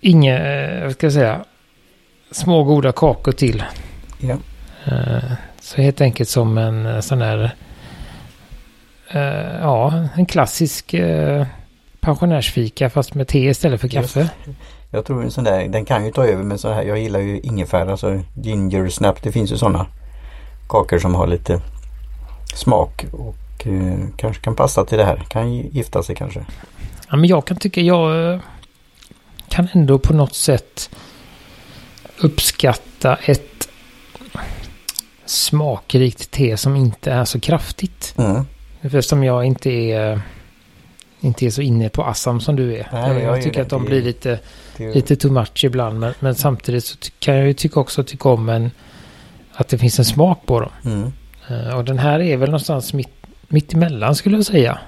inga, 0.00 0.38
eh, 0.38 0.82
vad 0.84 0.92
ska 0.92 1.06
jag 1.06 1.12
säga, 1.12 1.44
små 2.30 2.64
goda 2.64 2.92
kakor 2.92 3.32
till. 3.32 3.62
Ja. 4.20 4.36
Eh, 4.84 5.32
Så 5.60 5.82
helt 5.82 6.00
enkelt 6.00 6.28
som 6.28 6.58
en 6.58 7.02
sån 7.02 7.22
här, 7.22 7.50
ja, 9.60 10.08
en 10.16 10.26
klassisk 10.26 10.94
pensionärsfika 12.06 12.90
fast 12.90 13.14
med 13.14 13.28
te 13.28 13.38
istället 13.38 13.80
för 13.80 13.88
Just 13.88 14.14
kaffe. 14.14 14.30
Jag 14.90 15.04
tror 15.04 15.22
en 15.22 15.30
sån 15.30 15.44
där, 15.44 15.68
den 15.68 15.84
kan 15.84 16.04
ju 16.04 16.12
ta 16.12 16.26
över 16.26 16.42
med 16.42 16.60
sån 16.60 16.72
här, 16.74 16.82
jag 16.82 16.98
gillar 16.98 17.20
ju 17.20 17.40
ingefära, 17.40 17.90
alltså 17.90 18.20
ginger 18.34 18.88
snap, 18.88 19.22
det 19.22 19.32
finns 19.32 19.52
ju 19.52 19.56
sådana 19.56 19.86
kakor 20.68 20.98
som 20.98 21.14
har 21.14 21.26
lite 21.26 21.60
smak 22.54 23.04
och 23.12 23.66
eh, 23.66 23.98
kanske 24.16 24.42
kan 24.42 24.56
passa 24.56 24.84
till 24.84 24.98
det 24.98 25.04
här. 25.04 25.26
Kan 25.28 25.52
gifta 25.52 26.02
sig 26.02 26.14
kanske. 26.16 26.46
Ja, 27.10 27.16
men 27.16 27.24
jag 27.26 27.46
kan 27.46 27.56
tycka 27.56 27.80
jag 27.80 28.32
eh, 28.32 28.40
kan 29.48 29.68
ändå 29.72 29.98
på 29.98 30.12
något 30.14 30.34
sätt 30.34 30.90
uppskatta 32.18 33.16
ett 33.16 33.68
smakrikt 35.24 36.30
te 36.30 36.56
som 36.56 36.76
inte 36.76 37.12
är 37.12 37.24
så 37.24 37.40
kraftigt. 37.40 38.14
Mm. 38.18 38.46
Eftersom 38.80 39.24
jag 39.24 39.44
inte 39.44 39.70
är, 39.70 40.20
inte 41.20 41.46
är 41.46 41.50
så 41.50 41.62
inne 41.62 41.88
på 41.88 42.04
Assam 42.04 42.40
som 42.40 42.56
du 42.56 42.74
är. 42.76 42.88
Nej, 42.92 43.22
jag, 43.22 43.36
jag 43.36 43.42
tycker 43.42 43.56
det. 43.56 43.62
att 43.62 43.68
de 43.68 43.84
blir 43.84 44.02
lite, 44.02 44.38
Det 44.76 44.94
lite 44.94 45.16
too 45.16 45.32
much 45.32 45.64
ibland. 45.64 46.00
Men, 46.00 46.14
men 46.20 46.34
samtidigt 46.34 46.84
så 46.84 46.96
kan 47.18 47.34
jag 47.36 47.46
ju 47.46 47.52
tycka 47.52 47.80
också 47.80 48.04
tycka 48.04 48.28
om 48.28 48.48
en, 48.48 48.70
att 49.52 49.68
det 49.68 49.78
finns 49.78 49.98
en 49.98 50.04
smak 50.04 50.46
på 50.46 50.60
dem. 50.60 50.70
Mm. 50.84 51.12
Eh, 51.68 51.76
Och 51.78 51.84
den 51.84 51.98
här 51.98 52.20
är 52.20 52.36
väl 52.36 52.48
någonstans 52.48 52.92
mitt, 52.94 53.08
mitt 53.48 53.74
emellan 53.74 54.14
skulle 54.14 54.36
jag 54.36 54.46
säga. 54.46 54.78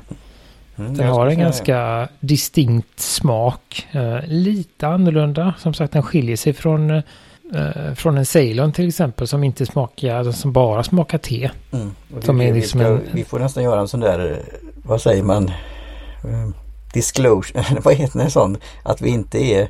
Mm, 0.78 0.94
Den 0.96 1.06
jag 1.06 1.14
har 1.14 1.26
en 1.26 1.32
säga 1.34 1.44
ganska 1.44 2.08
distinkt 2.20 3.00
smak. 3.00 3.86
Eh, 3.92 4.18
lite 4.26 4.86
annorlunda. 4.88 5.54
Som 5.58 5.74
sagt, 5.74 5.92
den 5.92 6.02
skiljer 6.02 6.36
sig 6.36 6.52
från, 6.52 6.90
eh, 6.90 7.02
från 7.96 8.18
en 8.18 8.26
Ceylon 8.26 8.72
till 8.72 8.88
exempel 8.88 9.26
som 9.26 9.44
inte 9.44 9.66
smakar, 9.66 10.32
som 10.32 10.52
bara 10.52 10.82
smakar 10.82 11.18
te. 11.18 11.50
Mm. 11.72 11.94
Som 12.22 12.40
är 12.40 12.52
vi, 12.52 12.60
liksom 12.60 12.80
ska, 12.80 12.88
en- 12.88 13.02
vi 13.12 13.24
får 13.24 13.38
nästan 13.38 13.62
göra 13.64 13.80
en 13.80 13.88
sån 13.88 14.00
där, 14.00 14.42
vad 14.82 15.00
säger 15.00 15.22
man, 15.22 15.50
disclosure, 16.92 17.64
vad 17.82 17.94
heter 17.94 18.18
det 18.18 18.30
sån? 18.30 18.56
Att 18.82 19.00
vi 19.00 19.10
inte 19.10 19.38
är 19.38 19.68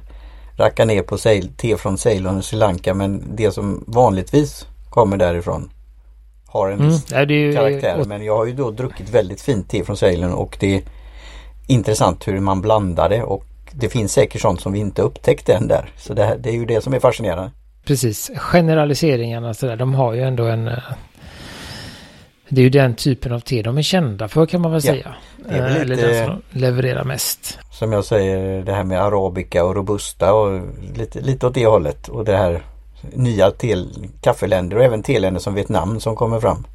rackar 0.57 0.87
ner 0.87 1.03
på 1.03 1.19
te 1.57 1.77
från 1.77 1.99
Ceylon 1.99 2.37
och 2.37 2.45
Sri 2.45 2.59
Lanka 2.59 2.95
men 2.95 3.37
det 3.37 3.53
som 3.53 3.85
vanligtvis 3.87 4.67
kommer 4.91 5.17
därifrån 5.17 5.71
har 6.47 6.69
en 6.69 6.79
Mm. 6.79 6.91
viss 6.91 7.13
är 7.13 7.27
ju, 7.31 7.53
karaktär. 7.53 8.05
Men 8.07 8.25
jag 8.25 8.37
har 8.37 8.45
ju 8.47 8.53
då 8.53 8.71
druckit 8.71 9.11
väldigt 9.11 9.41
fint 9.41 9.71
te 9.71 9.85
från 9.85 9.97
Ceylon 9.97 10.33
och 10.33 10.57
det 10.61 10.77
är 10.77 10.83
intressant 11.67 12.29
hur 12.29 12.41
man 12.41 12.61
blandar 12.61 13.09
det 13.09 13.23
och 13.23 13.45
det 13.73 13.89
finns 13.89 14.13
säkert 14.13 14.41
sånt 14.41 14.61
som 14.61 14.73
vi 14.73 14.79
inte 14.79 15.03
upptäckt 15.03 15.49
än 15.49 15.69
där. 15.69 15.91
Så 15.97 16.15
det, 16.15 16.25
här, 16.25 16.37
det 16.37 16.49
är 16.49 16.55
ju 16.55 16.65
det 16.65 16.81
som 16.81 16.95
är 16.95 17.01
fascinerande. 17.01 17.51
Precis, 17.85 18.31
generaliseringarna 18.37 19.55
sådär, 19.55 19.77
de 19.77 19.95
har 19.95 20.13
ju 20.15 20.23
ändå 20.23 20.45
en... 20.45 20.71
Det 22.51 22.61
är 22.61 22.63
ju 22.63 22.71
den 22.71 22.95
typen 22.95 23.33
av 23.33 23.41
te 23.41 23.63
de 23.63 23.79
är 23.79 23.83
kända 23.83 24.29
för 24.29 24.47
kan 24.47 24.61
man 24.61 24.71
väl 24.73 24.81
Ja, 24.85 24.93
säga. 24.93 25.15
det 25.49 25.55
är 25.55 25.63
väl 25.63 25.71
Eh, 25.77 25.81
Eller 25.83 25.97
lite- 25.97 26.07
den 26.13 26.27
som 26.27 26.43
levererar 26.61 27.05
mest. 27.05 27.59
Som 27.71 27.93
jag 27.93 28.05
säger 28.05 28.63
det 28.63 28.73
här 28.73 28.85
med 28.85 29.03
arabica 29.03 29.65
och 29.65 29.75
robusta 29.75 30.35
och 30.35 30.61
lite, 30.97 31.21
lite 31.21 31.47
åt 31.47 31.55
det 31.55 31.67
hållet. 31.67 32.09
Och 32.09 32.25
det 32.25 32.37
här 32.37 32.63
nya 33.13 33.51
te, 33.51 33.77
kaffeländer 34.21 34.77
och 34.77 34.85
även 34.85 35.03
teländer 35.03 35.41
som 35.41 35.55
Vietnam 35.55 36.01
som 36.01 36.17
kommer 36.17 36.41
fram. 36.41 36.67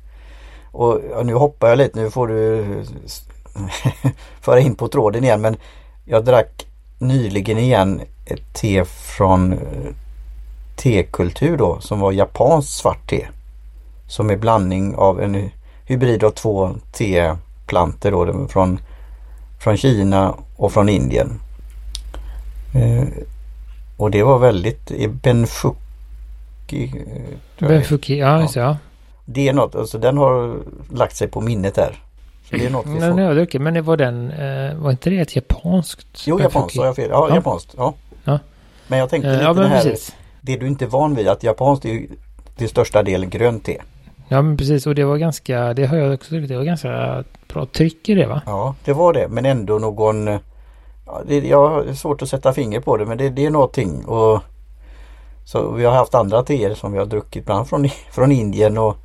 Och 0.72 1.00
ja, 1.12 1.24
nu 1.24 1.34
hoppar 1.34 1.70
jag 1.70 1.78
lite, 1.78 2.00
nu 2.00 2.10
får 2.12 2.28
du 2.28 2.66
föra 4.42 4.60
in 4.60 4.76
på 4.76 4.88
tråden 4.88 5.24
igen 5.24 5.42
men 5.42 5.56
jag 6.06 6.26
drack 6.26 6.66
nyligen 7.00 7.58
igen 7.58 8.02
ett 8.26 8.54
te 8.54 8.86
från 9.18 9.54
eh, 9.54 9.60
tekultur 10.76 11.58
då 11.58 11.80
som 11.80 12.00
var 12.00 12.12
japanskt 12.12 12.74
svart 12.74 13.10
te. 13.10 13.28
Som 14.08 14.30
är 14.30 14.38
blandning 14.38 14.96
av 14.96 15.22
en 15.22 15.50
hybrid 15.94 16.24
av 16.24 16.32
två 16.32 16.76
teplantor 16.92 18.12
då 18.12 18.48
från, 18.48 18.80
från 19.64 19.78
Kina 19.78 20.36
och 20.56 20.72
från 20.72 20.90
Indien. 20.90 21.40
Eh, 22.76 23.08
och 23.98 24.12
det 24.12 24.24
var 24.24 24.40
väldigt 24.40 24.92
Benfuki. 25.24 26.94
eh. 27.60 27.68
Benfuki, 27.68 28.18
ja, 28.20 28.28
det, 28.54 28.60
ja. 28.60 28.78
Det 29.26 29.48
är 29.50 29.54
något, 29.54 29.76
alltså 29.76 29.98
den 29.98 30.18
har 30.18 30.58
lagt 30.92 31.16
sig 31.16 31.28
på 31.28 31.42
minnet 31.42 31.76
där. 31.76 31.96
Så 32.50 32.56
det 32.56 32.66
är 32.66 32.70
något 32.70 32.86
vi 32.88 33.00
Den 33.00 33.12
får. 33.12 33.20
har 33.22 33.28
jag 33.28 33.36
druckit, 33.36 33.62
men 33.62 33.74
det 33.74 33.82
var 33.82 33.98
den, 33.98 34.32
eh, 34.32 34.76
var 34.76 34.92
inte 34.92 35.10
det 35.10 35.20
ett 35.20 35.36
japanskt? 35.36 36.08
Jo, 36.26 36.40
japanskt, 36.40 36.76
sa 36.76 36.86
jag 36.86 36.96
fel? 36.96 37.10
Ja, 37.12 37.28
Ja. 37.30 37.36
japanskt. 37.36 37.74
Ja. 37.78 37.94
Ja. 38.24 38.40
Men 38.88 39.00
jag 39.00 39.10
tänkte 39.10 39.28
Eh, 39.30 39.34
lite 39.34 39.46
Ja, 39.46 39.54
det 39.54 39.68
här, 39.68 39.84
precis. 39.84 40.16
det 40.42 40.58
du 40.58 40.68
inte 40.68 40.86
är 40.86 40.90
van 40.90 41.16
vid, 41.16 41.28
att 41.28 41.44
japanskt 41.44 41.86
är 41.86 41.90
ju 41.90 42.08
till 42.58 42.70
största 42.70 43.04
delen 43.04 43.30
grönt 43.30 43.66
te. 43.66 43.82
Ja, 44.28 44.42
men 44.42 44.58
precis. 44.58 44.88
Och 44.88 44.96
det 44.96 45.04
var 45.04 45.18
ganska, 45.18 45.74
det 45.74 45.86
har 45.86 45.98
jag 45.98 46.14
också 46.14 46.30
tyckt, 46.30 46.48
det 46.48 46.58
var 46.58 46.64
ganska 46.64 47.24
bra 47.54 47.66
tryck 47.66 48.10
i 48.10 48.14
det 48.16 48.26
va? 48.26 48.42
Ja, 48.46 48.76
det 48.86 48.94
var 48.94 49.14
det. 49.14 49.28
Men 49.28 49.46
ändå 49.46 49.80
någon... 49.80 50.28
Eh, 50.28 50.40
ja, 51.06 51.22
det, 51.28 51.40
jag 51.40 51.70
har 51.70 51.94
svårt 51.94 52.22
att 52.22 52.30
sätta 52.30 52.54
finger 52.54 52.80
på 52.80 52.98
det 52.98 53.06
men 53.06 53.18
det, 53.18 53.30
det 53.30 53.46
är 53.46 53.50
någonting. 53.50 54.06
Och, 54.06 54.42
så 55.46 55.72
vi 55.72 55.86
har 55.86 55.94
haft 55.94 56.16
andra 56.16 56.44
teer 56.44 56.74
som 56.74 56.92
vi 56.92 57.00
har 57.00 57.06
druckit 57.06 57.46
bland 57.46 57.58
annat 57.58 57.70
från, 57.70 57.90
från 58.12 58.32
Indien 58.32 58.78
och 58.78 58.98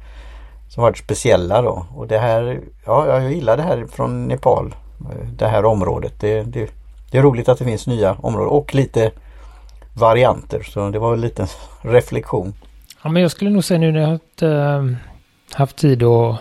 som 0.68 0.82
varit 0.82 0.98
speciella 0.98 1.62
då. 1.62 1.86
Och 1.94 2.06
det 2.06 2.18
här, 2.18 2.60
ja 2.86 3.06
jag 3.06 3.32
gillar 3.32 3.56
det 3.56 3.62
här 3.62 3.86
från 3.90 4.26
Nepal. 4.26 4.74
Eh, 5.00 5.28
det 5.28 5.46
här 5.46 5.64
området. 5.64 6.20
Det, 6.20 6.42
det, 6.42 6.70
det 7.10 7.18
är 7.18 7.22
roligt 7.22 7.48
att 7.48 7.58
det 7.58 7.64
finns 7.64 7.86
nya 7.86 8.16
områden 8.20 8.48
och 8.48 8.74
lite 8.74 9.10
varianter. 9.94 10.62
Så 10.62 10.90
det 10.90 10.98
var 10.98 11.14
en 11.14 11.20
liten 11.20 11.46
reflektion. 11.82 12.54
Ja, 13.02 13.10
men 13.10 13.22
jag 13.22 13.30
skulle 13.30 13.50
nog 13.50 13.64
säga 13.64 13.80
nu 13.80 13.92
när 13.92 14.00
jag 14.00 14.06
har 14.06 14.12
haft, 14.12 14.42
eh, 14.42 14.84
haft 15.52 15.76
tid 15.76 16.02
att 16.02 16.38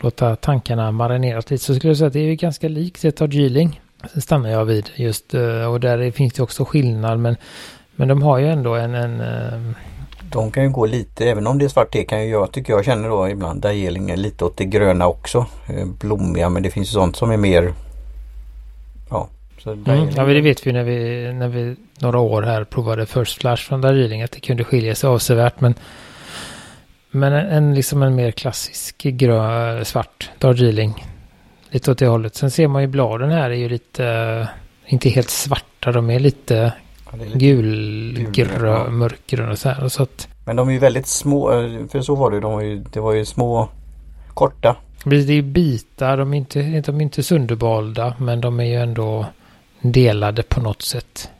låta 0.00 0.36
tankarna 0.36 0.90
marineras 0.90 1.50
lite 1.50 1.64
så 1.64 1.74
skulle 1.74 1.90
jag 1.90 1.96
säga 1.96 2.06
att 2.06 2.12
det 2.12 2.20
är 2.20 2.34
ganska 2.34 2.68
likt 2.68 3.04
ett 3.04 3.16
Darjeeling. 3.16 3.80
Sen 4.12 4.22
stannar 4.22 4.50
jag 4.50 4.64
vid 4.64 4.90
just 4.94 5.34
eh, 5.34 5.64
och 5.64 5.80
där 5.80 6.10
finns 6.10 6.32
det 6.32 6.42
också 6.42 6.64
skillnad 6.64 7.20
men, 7.20 7.36
men 7.96 8.08
de 8.08 8.22
har 8.22 8.38
ju 8.38 8.48
ändå 8.48 8.74
en, 8.74 8.94
en 8.94 9.20
eh, 9.20 9.76
De 10.22 10.50
kan 10.50 10.62
ju 10.62 10.70
gå 10.70 10.86
lite, 10.86 11.30
även 11.30 11.46
om 11.46 11.58
det 11.58 11.64
är 11.64 11.68
svart 11.68 11.92
te 11.92 12.04
kan 12.04 12.24
ju 12.24 12.30
jag, 12.30 12.52
tycker 12.52 12.72
jag 12.72 12.84
känner 12.84 13.08
då 13.08 13.28
ibland 13.28 13.60
Darjeeling 13.60 14.10
är 14.10 14.16
lite 14.16 14.44
åt 14.44 14.56
det 14.56 14.64
gröna 14.64 15.06
också. 15.06 15.46
Blommiga 16.00 16.48
men 16.48 16.62
det 16.62 16.70
finns 16.70 16.88
ju 16.88 16.92
sånt 16.92 17.16
som 17.16 17.30
är 17.30 17.36
mer 17.36 17.72
Ja. 19.10 19.28
Så 19.64 19.72
Mm, 19.72 20.08
ja, 20.16 20.24
men 20.26 20.34
det 20.34 20.40
vet 20.40 20.66
vi 20.66 20.72
när 20.72 20.84
vi, 20.84 21.32
när 21.32 21.48
vi 21.48 21.76
några 22.00 22.18
år 22.18 22.42
här 22.42 22.64
provade 22.64 23.06
First 23.06 23.40
Flash 23.40 23.56
från 23.68 23.80
Darjeeling 23.80 24.22
att 24.22 24.30
det 24.32 24.40
kunde 24.40 24.64
skilja 24.64 24.94
sig 24.94 25.08
avsevärt. 25.08 25.60
Men, 25.60 25.74
men 27.10 27.32
en, 27.32 27.46
en, 27.46 27.74
liksom 27.74 28.02
en 28.02 28.14
mer 28.14 28.30
klassisk 28.30 29.02
grön, 29.02 29.84
svart 29.84 30.30
Darjeeling. 30.38 31.04
Lite 31.70 31.90
åt 31.90 31.98
det 31.98 32.06
hållet. 32.06 32.34
Sen 32.34 32.50
ser 32.50 32.68
man 32.68 32.82
ju 32.82 32.88
bladen 32.88 33.30
här 33.30 33.50
är 33.50 33.54
ju 33.54 33.68
lite, 33.68 34.48
inte 34.86 35.08
helt 35.08 35.30
svarta. 35.30 35.92
De 35.92 36.10
är 36.10 36.18
lite 36.18 36.72
Ja, 37.12 37.18
lite- 37.24 37.38
gulgrö, 37.38 38.24
gulgröna. 38.32 38.90
mörkgröna 38.90 39.56
så 39.56 39.68
här. 39.68 39.88
Så 39.88 40.02
att, 40.02 40.28
Men 40.44 40.56
de 40.56 40.68
är 40.68 40.72
ju 40.72 40.78
väldigt 40.78 41.06
små, 41.06 41.48
för 41.92 42.00
så 42.00 42.14
var 42.14 42.30
det 42.30 42.34
ju. 42.34 42.40
De 42.40 42.52
var 42.52 42.60
ju, 42.62 42.84
det 42.92 43.00
var 43.00 43.12
ju 43.12 43.24
små 43.24 43.68
korta. 44.34 44.76
det 45.04 45.16
är 45.16 45.42
bitar, 45.42 46.16
de 46.16 46.34
är 46.34 46.38
inte, 46.38 46.62
de 46.86 46.96
är 46.96 47.02
inte 47.02 47.22
sönderbalda. 47.22 48.14
Men 48.18 48.40
de 48.40 48.60
är 48.60 48.64
ju 48.64 48.74
ändå 48.74 49.26
delade 49.92 50.42
på 50.42 50.60
något 50.60 50.82
sätt. 50.82 51.30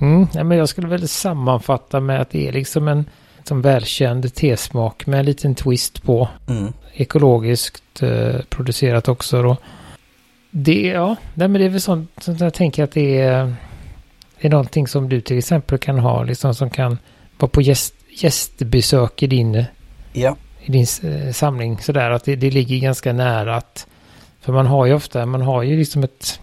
Mm, 0.00 0.26
ja, 0.34 0.44
men 0.44 0.58
jag 0.58 0.68
skulle 0.68 0.88
väl 0.88 1.08
sammanfatta 1.08 2.00
med 2.00 2.20
att 2.20 2.30
det 2.30 2.48
är 2.48 2.52
liksom 2.52 2.88
en 2.88 3.04
som 3.44 3.62
välkänd 3.62 4.34
tesmak 4.34 5.06
med 5.06 5.18
en 5.20 5.26
liten 5.26 5.54
twist 5.54 6.02
på. 6.02 6.28
Mm. 6.48 6.72
Ekologiskt 6.92 8.02
eh, 8.02 8.40
producerat 8.48 9.08
också 9.08 9.42
då. 9.42 9.56
Det, 10.50 10.86
ja, 10.86 11.16
nej, 11.34 11.48
men 11.48 11.60
det 11.60 11.64
är 11.66 11.70
väl 11.70 11.80
sånt 11.80 12.10
som 12.20 12.36
jag 12.36 12.54
tänker 12.54 12.84
att 12.84 12.92
det 12.92 13.20
är, 13.20 13.54
det 14.40 14.46
är 14.46 14.50
någonting 14.50 14.86
som 14.88 15.08
du 15.08 15.20
till 15.20 15.38
exempel 15.38 15.78
kan 15.78 15.98
ha, 15.98 16.22
liksom 16.22 16.54
som 16.54 16.70
kan 16.70 16.98
vara 17.38 17.48
på 17.50 17.62
gäst, 17.62 17.94
gästbesök 18.22 19.22
i 19.22 19.26
din, 19.26 19.64
Ja. 20.12 20.36
i 20.60 20.72
din 20.72 20.86
eh, 21.02 21.32
samling 21.32 21.78
sådär. 21.78 22.10
Att 22.10 22.24
det, 22.24 22.36
det 22.36 22.50
ligger 22.50 22.78
ganska 22.78 23.12
nära 23.12 23.56
att, 23.56 23.86
för 24.40 24.52
man 24.52 24.66
har 24.66 24.86
ju 24.86 24.94
ofta, 24.94 25.26
man 25.26 25.42
har 25.42 25.62
ju 25.62 25.76
liksom 25.76 26.04
ett, 26.04 26.40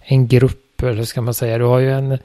en 0.00 0.28
grupp, 0.28 0.65
eller 0.82 1.04
ska 1.04 1.20
man 1.20 1.34
säga, 1.34 1.58
du 1.58 1.64
har 1.64 1.78
ju 1.78 1.92
en, 1.92 2.18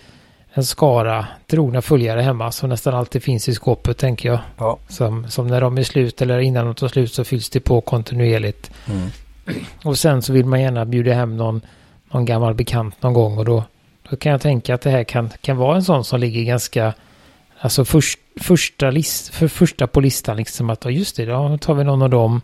en 0.53 0.63
skara 0.63 1.27
trogna 1.48 1.81
följare 1.81 2.22
hemma 2.22 2.51
som 2.51 2.70
nästan 2.70 2.93
alltid 2.93 3.24
finns 3.24 3.50
i 3.50 3.53
skåpet 3.53 3.98
tänker 3.98 4.29
jag. 4.29 4.39
Ja. 4.58 4.77
Som, 4.88 5.29
som 5.29 5.48
när 5.48 5.62
de 5.62 5.77
är 5.77 5.84
slut 5.84 6.22
eller 6.22 6.39
innan 6.39 6.65
de 6.65 6.75
tar 6.75 6.88
slut 6.88 7.13
så 7.13 7.24
fylls 7.24 7.50
det 7.50 7.60
på 7.60 7.81
kontinuerligt. 7.81 8.72
Mm. 8.89 9.10
Och 9.84 9.98
sen 9.98 10.22
så 10.22 10.34
vill 10.34 10.46
man 10.46 10.62
gärna 10.62 10.86
bjuda 10.86 11.13
hem 11.13 11.38
någon, 11.38 11.62
någon 12.12 12.25
gammal 12.25 12.53
bekant 12.53 13.01
någon 13.01 13.13
gång 13.13 13.38
och 13.38 13.46
då, 13.46 13.63
då 14.10 14.15
kan 14.15 14.31
jag 14.31 14.41
tänka 14.41 14.75
att 14.75 14.81
det 14.81 14.89
här 14.89 15.03
kan, 15.03 15.29
kan 15.41 15.58
vara 15.58 15.75
en 15.75 15.84
sån 15.84 16.03
som 16.03 16.20
ligger 16.20 16.43
ganska, 16.43 16.93
alltså 17.60 17.86
först, 17.86 18.20
första, 18.41 18.91
list, 18.91 19.34
för 19.34 19.48
första 19.48 19.88
på 19.88 20.00
listan 20.00 20.38
liksom 20.38 20.70
att, 20.70 20.86
just 20.86 21.15
det, 21.15 21.25
då 21.25 21.58
tar 21.58 21.74
vi 21.74 21.84
någon 21.84 22.01
av 22.01 22.10
dem 22.10 22.41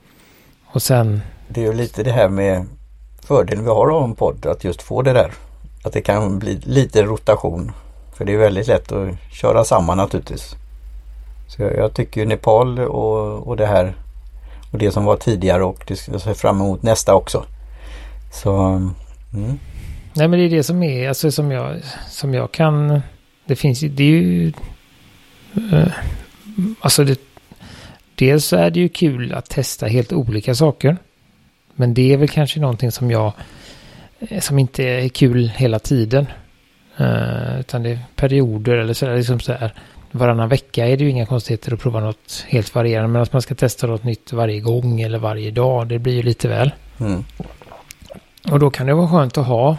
och 0.65 0.81
sen, 0.81 1.21
Det 1.47 1.61
är 1.61 1.65
ju 1.65 1.73
lite 1.73 2.03
det 2.03 2.11
här 2.11 2.29
med 2.29 2.65
fördelen 3.27 3.63
vi 3.63 3.69
har 3.69 3.89
av 3.89 4.03
en 4.03 4.15
podd 4.15 4.45
att 4.45 4.63
just 4.63 4.81
få 4.81 5.01
det 5.01 5.13
där. 5.13 5.31
Att 5.83 5.93
det 5.93 6.01
kan 6.01 6.39
bli 6.39 6.59
lite 6.63 7.03
rotation. 7.03 7.71
För 8.17 8.25
det 8.25 8.33
är 8.33 8.37
väldigt 8.37 8.67
lätt 8.67 8.91
att 8.91 9.09
köra 9.31 9.63
samman 9.63 9.97
naturligtvis. 9.97 10.55
Så 11.47 11.61
jag, 11.61 11.75
jag 11.75 11.93
tycker 11.93 12.21
ju 12.21 12.27
Nepal 12.27 12.79
och, 12.79 13.47
och 13.47 13.57
det 13.57 13.65
här 13.65 13.95
och 14.71 14.77
det 14.77 14.91
som 14.91 15.05
var 15.05 15.17
tidigare 15.17 15.63
och 15.63 15.83
det 15.87 15.95
ser 15.95 16.21
jag 16.25 16.37
fram 16.37 16.55
emot 16.55 16.83
nästa 16.83 17.15
också. 17.15 17.45
Så 18.31 18.55
mm. 19.33 19.59
nej 20.13 20.27
men 20.27 20.31
det 20.31 20.45
är 20.45 20.49
det 20.49 20.63
som 20.63 20.83
är, 20.83 21.07
alltså 21.07 21.31
som 21.31 21.51
jag, 21.51 21.81
som 22.09 22.33
jag 22.33 22.51
kan, 22.51 23.01
det 23.45 23.55
finns 23.55 23.81
ju, 23.81 23.89
det 23.89 24.03
är 24.03 24.07
ju, 24.07 24.53
eh, 25.71 25.87
alltså 26.79 27.03
det, 27.03 27.19
dels 28.15 28.45
så 28.45 28.55
är 28.55 28.69
det 28.69 28.79
ju 28.79 28.89
kul 28.89 29.33
att 29.33 29.49
testa 29.49 29.85
helt 29.85 30.13
olika 30.13 30.55
saker. 30.55 30.97
Men 31.75 31.93
det 31.93 32.13
är 32.13 32.17
väl 32.17 32.29
kanske 32.29 32.59
någonting 32.59 32.91
som 32.91 33.11
jag 33.11 33.25
eh, 33.27 33.33
som 34.39 34.59
inte 34.59 34.83
är 34.83 35.09
kul 35.09 35.47
hela 35.47 35.79
tiden. 35.79 36.27
Uh, 37.01 37.59
utan 37.59 37.83
det 37.83 37.89
är 37.89 37.99
perioder 38.15 38.77
eller 38.77 38.93
sådär. 38.93 39.17
Liksom 39.17 39.39
så 39.39 39.53
här. 39.53 39.73
Varannan 40.11 40.49
vecka 40.49 40.87
är 40.87 40.97
det 40.97 41.03
ju 41.03 41.09
inga 41.09 41.25
konstigheter 41.25 41.73
att 41.73 41.79
prova 41.79 41.99
något 41.99 42.45
helt 42.47 42.75
varierande. 42.75 43.09
Men 43.09 43.21
att 43.21 43.33
man 43.33 43.41
ska 43.41 43.55
testa 43.55 43.87
något 43.87 44.03
nytt 44.03 44.33
varje 44.33 44.59
gång 44.59 45.01
eller 45.01 45.17
varje 45.17 45.51
dag, 45.51 45.87
det 45.87 45.99
blir 45.99 46.13
ju 46.13 46.21
lite 46.21 46.47
väl. 46.47 46.71
Mm. 46.99 47.23
Och 48.51 48.59
då 48.59 48.69
kan 48.69 48.87
det 48.87 48.93
vara 48.93 49.07
skönt 49.07 49.37
att 49.37 49.47
ha 49.47 49.77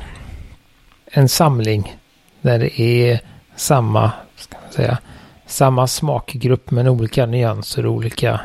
en 1.07 1.29
samling 1.29 1.97
där 2.41 2.59
det 2.59 2.81
är 2.81 3.21
samma, 3.57 4.13
ska 4.37 4.59
man 4.63 4.73
säga, 4.73 4.99
samma 5.47 5.87
smakgrupp 5.87 6.71
men 6.71 6.89
olika 6.89 7.27
nyanser 7.27 7.87
och 7.87 7.93
olika 7.93 8.41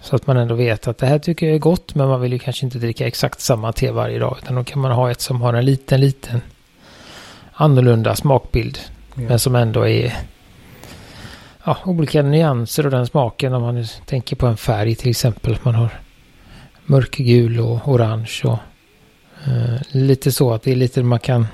så 0.00 0.16
att 0.16 0.26
man 0.26 0.36
ändå 0.36 0.54
vet 0.54 0.88
att 0.88 0.98
det 0.98 1.06
här 1.06 1.18
tycker 1.18 1.46
jag 1.46 1.54
är 1.54 1.58
gott 1.58 1.94
men 1.94 2.08
man 2.08 2.20
vill 2.20 2.32
ju 2.32 2.38
kanske 2.38 2.66
inte 2.66 2.78
dricka 2.78 3.06
exakt 3.06 3.40
samma 3.40 3.72
te 3.72 3.90
varje 3.90 4.18
dag 4.18 4.38
utan 4.42 4.56
då 4.56 4.64
kan 4.64 4.80
man 4.80 4.92
ha 4.92 5.10
ett 5.10 5.20
som 5.20 5.40
har 5.40 5.54
en 5.54 5.64
liten, 5.64 6.00
liten 6.00 6.40
annorlunda 7.52 8.16
smakbild 8.16 8.78
ja. 9.14 9.22
men 9.22 9.38
som 9.38 9.54
ändå 9.54 9.88
är 9.88 10.14
ja, 11.64 11.76
olika 11.84 12.22
nyanser 12.22 12.84
och 12.84 12.90
den 12.90 13.06
smaken 13.06 13.54
om 13.54 13.62
man 13.62 13.86
tänker 14.06 14.36
på 14.36 14.46
en 14.46 14.56
färg 14.56 14.94
till 14.94 15.10
exempel. 15.10 15.58
Man 15.62 15.74
har 15.74 16.00
mörkgul 16.86 17.60
och 17.60 17.88
orange 17.88 18.40
och 18.44 18.58
eh, 19.46 19.80
lite 19.90 20.32
så 20.32 20.52
att 20.52 20.62
det 20.62 20.72
är 20.72 20.76
lite 20.76 21.02
man 21.02 21.18
kan 21.18 21.46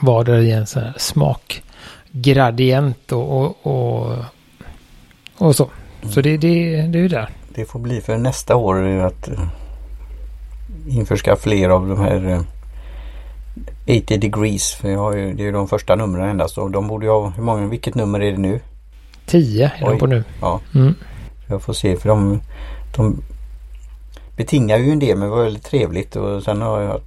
vara 0.00 0.24
där 0.24 0.38
i 0.38 0.50
en 0.50 0.66
sån 0.66 0.82
här 0.82 0.94
smakgradient 0.96 3.12
och, 3.12 3.42
och, 3.42 3.66
och, 3.66 4.16
och 5.38 5.56
så. 5.56 5.70
Mm. 6.00 6.12
Så 6.12 6.20
det, 6.20 6.36
det, 6.36 6.82
det 6.82 6.98
är 6.98 7.02
ju 7.02 7.08
där. 7.08 7.28
Det 7.54 7.64
får 7.64 7.80
bli 7.80 8.00
för 8.00 8.18
nästa 8.18 8.56
år 8.56 9.00
att 9.00 9.28
uh, 9.28 9.48
införskaffa 10.88 11.42
fler 11.42 11.68
av 11.68 11.88
de 11.88 12.00
här 12.00 12.44
80 13.82 14.14
uh, 14.14 14.20
degrees. 14.20 14.74
För 14.74 14.88
jag 14.88 14.98
har 14.98 15.16
ju, 15.16 15.34
det 15.34 15.42
är 15.42 15.44
ju 15.44 15.52
de 15.52 15.68
första 15.68 15.94
numren 15.94 16.28
endast 16.28 16.58
och 16.58 16.70
de 16.70 16.88
borde 16.88 17.06
ju 17.06 17.12
ha, 17.12 17.28
hur 17.28 17.42
många, 17.42 17.66
vilket 17.66 17.94
nummer 17.94 18.20
är 18.20 18.32
det 18.32 18.38
nu? 18.38 18.60
10 19.26 19.64
är 19.64 19.72
Oj. 19.82 19.90
de 19.90 19.98
på 19.98 20.06
nu. 20.06 20.24
Ja. 20.40 20.60
Mm. 20.74 20.94
Jag 21.46 21.62
får 21.62 21.72
se 21.72 21.96
för 21.96 22.08
de, 22.08 22.40
de 22.96 23.22
betingar 24.36 24.78
ju 24.78 24.90
en 24.92 24.98
del 24.98 25.18
men 25.18 25.28
det 25.28 25.36
var 25.36 25.44
väldigt 25.44 25.64
trevligt 25.64 26.16
och 26.16 26.42
sen 26.42 26.62
har 26.62 26.80
jag 26.80 27.00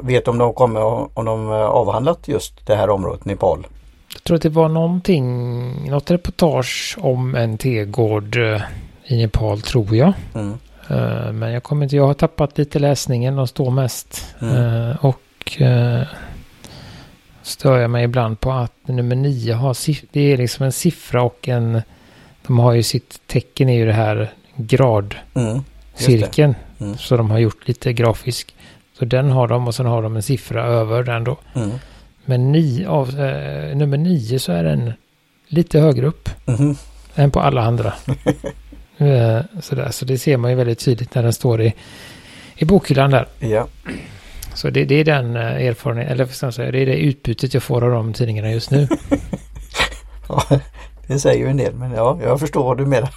vet 0.00 0.28
om 0.28 0.38
de 0.38 0.54
kommer 0.54 0.80
om 1.18 1.24
de 1.24 1.50
avhandlat 1.50 2.28
just 2.28 2.66
det 2.66 2.76
här 2.76 2.90
området 2.90 3.24
Nepal. 3.24 3.66
Jag 4.12 4.24
tror 4.24 4.36
att 4.36 4.42
det 4.42 4.48
var 4.48 4.68
någonting, 4.68 5.90
något 5.90 6.10
reportage 6.10 6.96
om 7.00 7.34
en 7.34 7.58
tegård 7.58 8.36
eh, 8.36 8.62
i 9.04 9.16
Nepal 9.16 9.60
tror 9.60 9.96
jag. 9.96 10.12
Mm. 10.34 10.58
Eh, 10.88 11.32
men 11.32 11.52
jag 11.52 11.62
kommer 11.62 11.84
inte, 11.84 11.96
jag 11.96 12.06
har 12.06 12.14
tappat 12.14 12.58
lite 12.58 12.78
läsningen 12.78 13.38
och 13.38 13.48
står 13.48 13.70
mest. 13.70 14.34
Mm. 14.40 14.56
Eh, 14.56 15.04
och 15.04 15.22
stör 17.42 17.78
jag 17.78 17.90
mig 17.90 18.04
ibland 18.04 18.40
på 18.40 18.52
att 18.52 18.88
nummer 18.88 19.16
nio 19.16 19.54
har, 19.54 19.76
det 20.12 20.32
är 20.32 20.36
liksom 20.36 20.64
en 20.64 20.72
siffra 20.72 21.22
och 21.22 21.48
en, 21.48 21.82
de 22.46 22.58
har 22.58 22.72
ju 22.72 22.82
sitt 22.82 23.20
tecken 23.26 23.68
i 23.68 23.84
det 23.84 23.92
här 23.92 24.32
gradcirkeln. 24.56 26.54
Mm, 26.78 26.90
mm. 26.90 26.98
Så 26.98 27.16
de 27.16 27.30
har 27.30 27.38
gjort 27.38 27.68
lite 27.68 27.92
grafisk. 27.92 28.54
Så 28.98 29.04
den 29.04 29.30
har 29.30 29.48
de 29.48 29.66
och 29.66 29.74
sen 29.74 29.86
har 29.86 30.02
de 30.02 30.16
en 30.16 30.22
siffra 30.22 30.64
över 30.64 31.02
den 31.02 31.24
då. 31.24 31.36
Mm. 31.54 31.70
Men 32.24 32.52
ni, 32.52 32.86
av, 32.86 33.20
eh, 33.20 33.76
nummer 33.76 33.96
nio 33.96 34.38
så 34.38 34.52
är 34.52 34.64
den 34.64 34.92
lite 35.46 35.80
högre 35.80 36.06
upp 36.06 36.28
mm. 36.46 36.76
än 37.14 37.30
på 37.30 37.40
alla 37.40 37.62
andra. 37.62 37.94
eh, 38.98 39.40
sådär, 39.60 39.90
så 39.90 40.04
det 40.04 40.18
ser 40.18 40.36
man 40.36 40.50
ju 40.50 40.56
väldigt 40.56 40.78
tydligt 40.78 41.14
när 41.14 41.22
den 41.22 41.32
står 41.32 41.60
i, 41.60 41.74
i 42.56 42.64
bokhyllan 42.64 43.10
där. 43.10 43.26
Ja. 43.38 43.68
Så 44.54 44.70
det, 44.70 44.84
det 44.84 44.94
är 44.94 45.04
den 45.04 45.36
eh, 45.36 45.66
erfarenheten, 45.66 46.12
eller 46.12 46.26
för 46.26 46.50
säga, 46.50 46.70
det 46.70 46.78
är 46.78 46.86
det 46.86 46.96
utbytet 46.96 47.54
jag 47.54 47.62
får 47.62 47.84
av 47.84 47.90
de 47.90 48.12
tidningarna 48.12 48.52
just 48.52 48.70
nu. 48.70 48.88
ja, 50.28 50.42
det 51.06 51.18
säger 51.18 51.44
ju 51.44 51.50
en 51.50 51.56
del, 51.56 51.74
men 51.74 51.92
ja, 51.92 52.18
jag 52.22 52.40
förstår 52.40 52.64
vad 52.64 52.78
du 52.78 52.86
menar. 52.86 53.10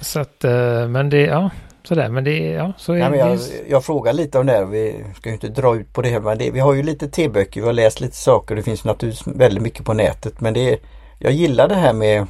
så 0.00 0.20
att, 0.20 0.44
eh, 0.44 0.88
men 0.88 1.10
det, 1.10 1.20
ja, 1.20 1.50
sådär, 1.88 2.08
men 2.08 2.24
det, 2.24 2.38
ja, 2.38 2.72
så 2.76 2.92
är 2.92 3.10
Nej, 3.10 3.18
jag, 3.18 3.38
jag 3.68 3.84
frågar 3.84 4.12
lite 4.12 4.38
om 4.38 4.46
det 4.46 4.52
här, 4.52 4.64
vi 4.64 5.04
ska 5.16 5.28
ju 5.28 5.34
inte 5.34 5.48
dra 5.48 5.76
ut 5.76 5.92
på 5.92 6.02
det 6.02 6.08
här, 6.08 6.20
men 6.20 6.38
det, 6.38 6.50
vi 6.50 6.60
har 6.60 6.74
ju 6.74 6.82
lite 6.82 7.08
teböcker, 7.08 7.60
vi 7.60 7.66
har 7.66 7.72
läst 7.72 8.00
lite 8.00 8.16
saker, 8.16 8.56
det 8.56 8.62
finns 8.62 8.84
naturligtvis 8.84 9.36
väldigt 9.36 9.62
mycket 9.62 9.84
på 9.84 9.92
nätet, 9.92 10.40
men 10.40 10.54
det 10.54 10.78
jag 11.18 11.32
gillar 11.32 11.68
det 11.68 11.74
här 11.74 11.92
med 11.92 12.26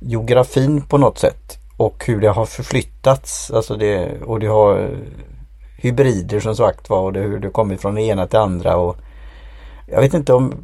geografin 0.00 0.82
på 0.82 0.98
något 0.98 1.18
sätt 1.18 1.58
och 1.76 2.04
hur 2.06 2.20
det 2.20 2.28
har 2.28 2.46
förflyttats, 2.46 3.50
alltså 3.50 3.76
det, 3.76 4.22
och 4.22 4.40
det 4.40 4.46
har 4.46 4.90
hybrider 5.78 6.40
som 6.40 6.56
sagt 6.56 6.90
var 6.90 7.02
och 7.02 7.12
det, 7.12 7.20
hur 7.20 7.38
det 7.38 7.50
kommer 7.50 7.76
från 7.76 7.94
det 7.94 8.02
ena 8.02 8.26
till 8.26 8.38
andra 8.38 8.76
och 8.76 8.96
jag 9.86 10.00
vet 10.00 10.14
inte 10.14 10.32
om 10.32 10.54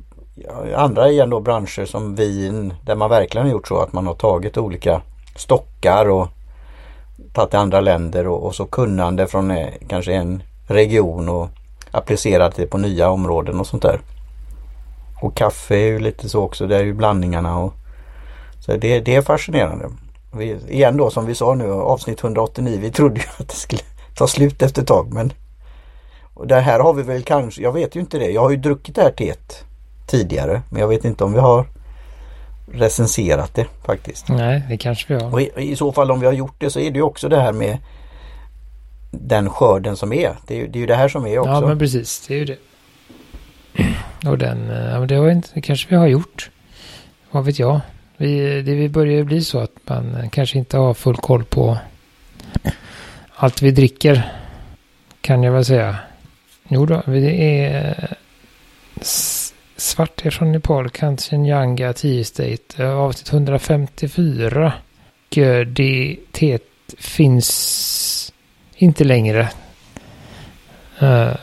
andra 0.75 1.11
igen 1.11 1.31
då 1.31 1.41
branscher 1.41 1.85
som 1.85 2.15
vin 2.15 2.75
där 2.85 2.95
man 2.95 3.11
verkligen 3.11 3.47
har 3.47 3.53
gjort 3.53 3.69
så 3.69 3.79
att 3.79 3.93
man 3.93 4.07
har 4.07 4.15
tagit 4.15 4.59
olika 4.59 5.03
stockar 5.37 6.09
och 6.09 6.29
tagit 7.37 7.51
till 7.51 7.59
andra 7.59 7.81
länder 7.81 8.27
och, 8.27 8.47
och 8.47 8.55
så 8.55 8.67
kunnande 8.67 9.27
från 9.27 9.51
eh, 9.51 9.69
kanske 9.89 10.13
en 10.13 10.43
region 10.67 11.29
och 11.29 11.49
applicerat 11.91 12.57
det 12.57 12.67
på 12.67 12.79
nya 12.79 13.11
områden 13.11 13.61
och 13.61 13.67
sånt 13.67 13.83
där. 13.83 14.01
Och 15.23 15.35
kaffe 15.35 15.75
är 15.75 15.87
ju 15.87 15.99
lite 15.99 16.29
så 16.29 16.43
också, 16.43 16.67
det 16.67 16.77
är 16.77 16.85
ju 16.85 16.95
blandningarna 16.95 17.59
och 17.59 17.75
så 18.61 18.77
det, 18.77 19.01
det 19.01 19.15
är 19.15 19.23
fascinerande. 19.23 19.91
Vi, 20.37 20.57
igen 20.69 20.97
då 20.97 21.11
som 21.11 21.27
vi 21.27 21.35
sa 21.35 21.55
nu 21.55 21.73
avsnitt 21.73 22.25
189, 22.25 22.79
vi 22.81 22.91
trodde 22.91 23.21
ju 23.21 23.27
att 23.39 23.49
det 23.49 23.55
skulle 23.55 23.83
ta 24.15 24.27
slut 24.27 24.63
efter 24.63 24.83
ett 24.83 24.89
tag 24.89 25.13
men 25.13 25.33
och 26.35 26.47
det 26.47 26.61
här 26.61 26.81
har 26.81 26.95
vi 26.95 27.03
väl 27.03 27.23
kanske, 27.23 27.63
jag 27.63 27.73
vet 27.73 27.97
ju 27.97 28.01
inte 28.01 28.19
det. 28.19 28.31
Jag 28.31 28.41
har 28.41 28.51
ju 28.51 28.57
druckit 28.57 28.95
det 28.95 29.03
här 29.03 29.11
teet 29.11 29.65
tidigare 30.07 30.63
men 30.71 30.81
jag 30.81 30.89
vet 30.89 31.05
inte 31.05 31.25
om 31.25 31.33
vi 31.33 31.39
har 31.39 31.67
recenserat 32.73 33.55
det 33.55 33.67
faktiskt. 33.85 34.29
Nej, 34.29 34.63
det 34.69 34.77
kanske 34.77 35.15
vi 35.15 35.23
har. 35.23 35.33
Och 35.33 35.41
i, 35.41 35.51
i, 35.57 35.77
så 35.77 35.93
fall 35.93 36.11
om 36.11 36.21
vi 36.21 36.27
har 36.27 36.33
gjort 36.33 36.55
det 36.59 36.71
så 36.71 36.81
är 36.81 36.91
det 36.91 36.97
ju 36.97 37.03
också 37.03 37.29
det 37.29 37.41
här 37.41 37.53
med 37.53 37.79
den 39.11 39.51
skörden 39.51 39.97
som 39.97 40.13
är. 40.13 40.37
Det 40.47 40.61
är, 40.61 40.69
det 40.69 40.79
är 40.79 40.81
ju 40.81 40.87
det 40.87 40.95
här 40.95 41.09
som 41.09 41.27
är 41.27 41.39
också. 41.39 41.51
Ja, 41.51 41.61
men 41.61 41.79
precis. 41.79 42.27
Det 42.29 42.35
är 42.35 42.39
ju 42.39 42.45
det. 42.45 42.59
Och 44.29 44.39
den, 44.39 44.67
ja 44.69 44.99
men 44.99 45.09
det, 45.09 45.21
var 45.21 45.31
inte, 45.31 45.49
det 45.55 45.61
kanske 45.61 45.87
vi 45.91 45.97
har 45.97 46.07
gjort. 46.07 46.51
Vad 47.31 47.45
vet 47.45 47.59
jag. 47.59 47.81
Vi, 48.17 48.63
det 48.63 48.75
vi 48.75 48.89
börjar 48.89 49.25
bli 49.25 49.45
så 49.45 49.59
att 49.59 49.73
man 49.85 50.31
kanske 50.33 50.59
inte 50.59 50.79
har 50.79 50.95
full 50.95 51.17
koll 51.17 51.45
på 51.45 51.79
allt 53.35 53.63
vi 53.63 53.71
dricker. 53.71 54.33
Kan 55.21 55.43
jag 55.43 55.53
väl 55.53 55.65
säga. 55.65 55.97
Jo 56.69 56.87
då, 56.87 57.03
det 57.07 57.65
är 57.65 58.17
svart 59.77 60.27
är 60.27 60.31
från 60.31 60.53
Nepal, 60.53 60.91
Kanchenjunga, 60.91 61.93
Tea 61.93 62.25
State, 62.25 62.87
avsnitt 62.87 63.33
154. 63.33 64.73
Och 65.29 65.67
det 65.67 66.17
finns 66.99 68.33
inte 68.77 69.05
längre. 69.05 69.49
Uh, 71.03 71.35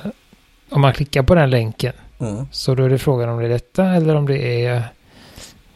om 0.70 0.82
man 0.82 0.94
klickar 0.94 1.24
på 1.24 1.36
den 1.36 1.50
länken. 1.50 1.94
Mm. 2.20 2.48
Så 2.52 2.76
då 2.76 2.84
är 2.84 2.90
det 2.90 2.98
frågan 2.98 3.30
om 3.30 3.40
det 3.40 3.46
är 3.46 3.50
detta 3.50 3.86
eller 3.86 4.16
om 4.16 4.26
det 4.26 4.66
är 4.66 4.84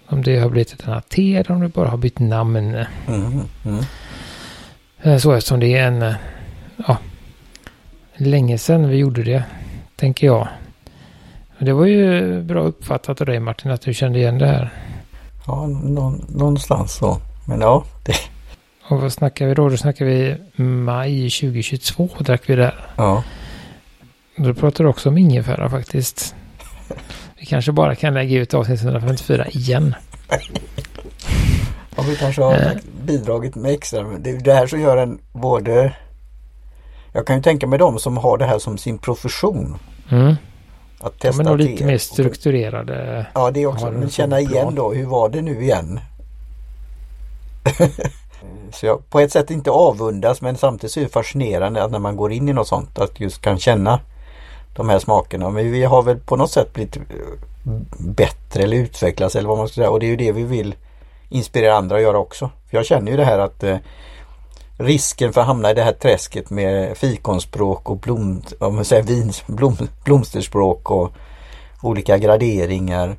om 0.09 0.23
det 0.23 0.39
har 0.39 0.49
blivit 0.49 0.73
ett 0.73 0.87
annat 0.87 1.09
te 1.09 1.35
eller 1.35 1.51
om 1.51 1.61
det 1.61 1.67
bara 1.67 1.89
har 1.89 1.97
bytt 1.97 2.19
namn. 2.19 2.55
Mm. 2.55 2.85
Mm. 3.65 3.83
Uh, 5.05 5.17
så 5.17 5.33
eftersom 5.33 5.59
det 5.59 5.77
är 5.77 5.87
en 5.87 6.13
ja, 6.87 6.97
länge 8.15 8.57
sedan 8.57 8.89
vi 8.89 8.97
gjorde 8.97 9.23
det, 9.23 9.43
tänker 9.95 10.27
jag. 10.27 10.47
Det 11.59 11.73
var 11.73 11.85
ju 11.85 12.41
bra 12.41 12.61
uppfattat 12.61 13.21
av 13.21 13.27
dig 13.27 13.39
Martin 13.39 13.71
att 13.71 13.81
du 13.81 13.93
kände 13.93 14.19
igen 14.19 14.37
det 14.37 14.47
här. 14.47 14.73
Ja, 15.47 15.67
någonstans 16.27 16.95
så. 16.95 17.17
Men 17.45 17.61
ja. 17.61 17.83
Det... 18.05 18.13
Och 18.89 19.01
vad 19.01 19.13
snackar 19.13 19.47
vi 19.47 19.53
då? 19.53 19.69
Då 19.69 19.77
snackar 19.77 20.05
vi 20.05 20.35
maj 20.63 21.29
2022 21.29 22.09
drack 22.19 22.41
vi 22.45 22.55
där. 22.55 22.85
Ja. 22.95 23.23
Då 24.35 24.53
pratar 24.53 24.83
du 24.83 24.89
också 24.89 25.09
om 25.09 25.17
ingefära 25.17 25.69
faktiskt. 25.69 26.35
Vi 27.39 27.45
kanske 27.45 27.71
bara 27.71 27.95
kan 27.95 28.13
lägga 28.13 28.39
ut 28.39 28.53
avsnitt 28.53 28.83
154 28.83 29.47
igen. 29.47 29.95
ja, 31.95 32.03
vi 32.07 32.15
kanske 32.15 32.41
har 32.41 32.53
eh. 32.53 32.71
bidragit 33.01 33.55
med 33.55 33.71
extra. 33.71 34.03
Det 34.03 34.29
är 34.29 34.39
det 34.39 34.53
här 34.53 34.67
som 34.67 34.81
gör 34.81 34.97
en 34.97 35.19
både... 35.31 35.93
Jag 37.13 37.27
kan 37.27 37.35
ju 37.35 37.41
tänka 37.41 37.67
mig 37.67 37.79
de 37.79 37.99
som 37.99 38.17
har 38.17 38.37
det 38.37 38.45
här 38.45 38.59
som 38.59 38.77
sin 38.77 38.97
profession. 38.97 39.77
Mm. 40.09 40.35
Att 40.99 41.19
testa 41.19 41.43
De 41.43 41.47
är 41.47 41.51
nog 41.51 41.59
lite 41.59 41.85
mer 41.85 41.97
strukturerade. 41.97 43.25
Ja 43.33 43.51
det 43.51 43.61
är 43.61 43.65
också, 43.65 43.91
men 43.91 44.09
känna 44.09 44.39
igen 44.39 44.75
då, 44.75 44.93
hur 44.93 45.05
var 45.05 45.29
det 45.29 45.41
nu 45.41 45.61
igen? 45.61 45.99
så 48.73 48.85
jag 48.85 49.09
på 49.09 49.19
ett 49.19 49.31
sätt 49.31 49.51
inte 49.51 49.71
avundas 49.71 50.41
men 50.41 50.57
samtidigt 50.57 50.91
så 50.91 50.99
är 50.99 51.03
det 51.03 51.09
fascinerande 51.09 51.83
att 51.83 51.91
när 51.91 51.99
man 51.99 52.15
går 52.15 52.31
in 52.31 52.49
i 52.49 52.53
något 52.53 52.67
sånt 52.67 52.99
att 52.99 53.19
just 53.19 53.41
kan 53.41 53.59
känna 53.59 53.99
de 54.75 54.89
här 54.89 54.99
smakerna. 54.99 55.49
Men 55.49 55.71
vi 55.71 55.83
har 55.83 56.03
väl 56.03 56.17
på 56.17 56.35
något 56.35 56.51
sätt 56.51 56.73
blivit 56.73 56.97
bättre 57.97 58.63
eller 58.63 58.77
utvecklats 58.77 59.35
eller 59.35 59.49
vad 59.49 59.57
man 59.57 59.67
ska 59.67 59.75
säga 59.75 59.89
och 59.89 59.99
det 59.99 60.05
är 60.05 60.09
ju 60.09 60.15
det 60.15 60.31
vi 60.31 60.43
vill 60.43 60.75
inspirera 61.29 61.77
andra 61.77 61.95
att 61.95 62.01
göra 62.01 62.17
också. 62.17 62.49
För 62.69 62.77
Jag 62.77 62.85
känner 62.85 63.11
ju 63.11 63.17
det 63.17 63.25
här 63.25 63.39
att 63.39 63.63
eh, 63.63 63.77
risken 64.77 65.33
för 65.33 65.41
att 65.41 65.47
hamna 65.47 65.71
i 65.71 65.73
det 65.73 65.83
här 65.83 65.91
träsket 65.91 66.49
med 66.49 66.97
fikonspråk 66.97 67.89
och 67.89 67.97
blom, 67.97 68.41
om 68.59 68.75
man 68.75 68.85
säger 68.85 69.03
vins, 69.03 69.47
blom, 69.47 69.77
blomsterspråk 70.03 70.91
och 70.91 71.11
olika 71.81 72.17
graderingar. 72.17 73.15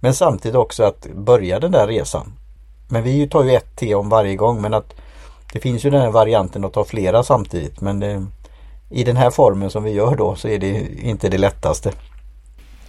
Men 0.00 0.14
samtidigt 0.14 0.56
också 0.56 0.84
att 0.84 1.06
börja 1.14 1.60
den 1.60 1.72
där 1.72 1.86
resan. 1.86 2.32
Men 2.88 3.02
vi 3.02 3.28
tar 3.28 3.44
ju 3.44 3.50
ett 3.50 3.76
te 3.76 3.94
om 3.94 4.08
varje 4.08 4.36
gång 4.36 4.62
men 4.62 4.74
att 4.74 4.94
det 5.52 5.60
finns 5.60 5.84
ju 5.84 5.90
den 5.90 6.00
här 6.00 6.10
varianten 6.10 6.64
att 6.64 6.72
ta 6.72 6.84
flera 6.84 7.22
samtidigt 7.22 7.80
men 7.80 8.00
det, 8.00 8.26
i 8.90 9.04
den 9.04 9.16
här 9.16 9.30
formen 9.30 9.70
som 9.70 9.84
vi 9.84 9.90
gör 9.90 10.16
då 10.16 10.34
så 10.34 10.48
är 10.48 10.58
det 10.58 10.86
inte 11.00 11.28
det 11.28 11.38
lättaste. 11.38 11.92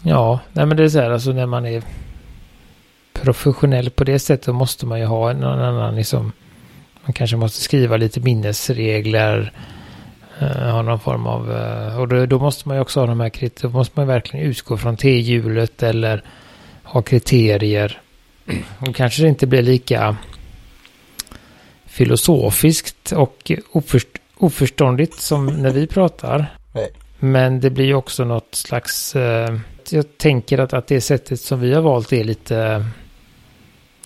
Ja, 0.01 0.39
nej 0.53 0.65
men 0.65 0.77
det 0.77 0.83
är 0.83 0.89
så 0.89 0.99
här 0.99 1.11
alltså 1.11 1.31
när 1.31 1.45
man 1.45 1.65
är 1.65 1.83
professionell 3.13 3.89
på 3.89 4.03
det 4.03 4.19
sättet 4.19 4.55
måste 4.55 4.85
man 4.85 4.99
ju 4.99 5.05
ha 5.05 5.31
en 5.31 5.43
annan 5.43 5.95
liksom 5.95 6.31
man 7.07 7.13
kanske 7.13 7.37
måste 7.37 7.61
skriva 7.61 7.97
lite 7.97 8.19
minnesregler 8.19 9.53
uh, 10.41 10.47
ha 10.47 10.81
någon 10.81 10.99
form 10.99 11.27
av 11.27 11.51
uh, 11.51 11.99
och 11.99 12.07
då, 12.07 12.25
då, 12.25 12.39
måste 12.39 12.67
man 12.67 12.77
ju 12.77 12.81
också 12.81 12.99
ha 12.99 13.07
de 13.07 13.19
här 13.19 13.61
då 13.61 13.69
måste 13.69 13.99
man 13.99 14.07
verkligen 14.07 14.45
utgå 14.45 14.77
från 14.77 14.97
T-hjulet 14.97 15.83
eller 15.83 16.23
ha 16.83 17.01
kriterier 17.01 18.01
och 18.79 18.95
kanske 18.95 19.21
det 19.21 19.29
inte 19.29 19.47
blir 19.47 19.61
lika 19.61 20.17
filosofiskt 21.85 23.11
och 23.11 23.51
oförst 23.71 24.07
oförståndigt 24.37 25.19
som 25.19 25.45
när 25.45 25.69
vi 25.69 25.87
pratar. 25.87 26.57
Nej. 26.71 26.89
Men 27.19 27.59
det 27.59 27.69
blir 27.69 27.85
ju 27.85 27.93
också 27.93 28.23
något 28.25 28.55
slags... 28.55 29.15
Uh, 29.15 29.59
jag 29.89 30.17
tänker 30.17 30.57
att, 30.57 30.73
att 30.73 30.87
det 30.87 31.01
sättet 31.01 31.39
som 31.39 31.59
vi 31.59 31.73
har 31.73 31.81
valt 31.81 32.13
är 32.13 32.23
lite, 32.23 32.85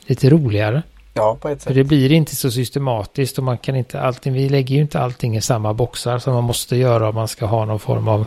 lite 0.05 0.29
roligare. 0.29 0.83
Ja, 1.13 1.37
på 1.41 1.49
ett 1.49 1.61
sätt. 1.61 1.67
För 1.67 1.73
det 1.73 1.83
blir 1.83 2.11
inte 2.11 2.35
så 2.35 2.51
systematiskt 2.51 3.37
och 3.37 3.43
man 3.43 3.57
kan 3.57 3.75
inte 3.75 4.01
allting, 4.01 4.33
vi 4.33 4.49
lägger 4.49 4.75
ju 4.75 4.81
inte 4.81 4.99
allting 4.99 5.37
i 5.37 5.41
samma 5.41 5.73
boxar 5.73 6.19
som 6.19 6.33
man 6.33 6.43
måste 6.43 6.75
göra 6.75 7.09
om 7.09 7.15
man 7.15 7.27
ska 7.27 7.45
ha 7.45 7.65
någon 7.65 7.79
form 7.79 8.07
av 8.07 8.25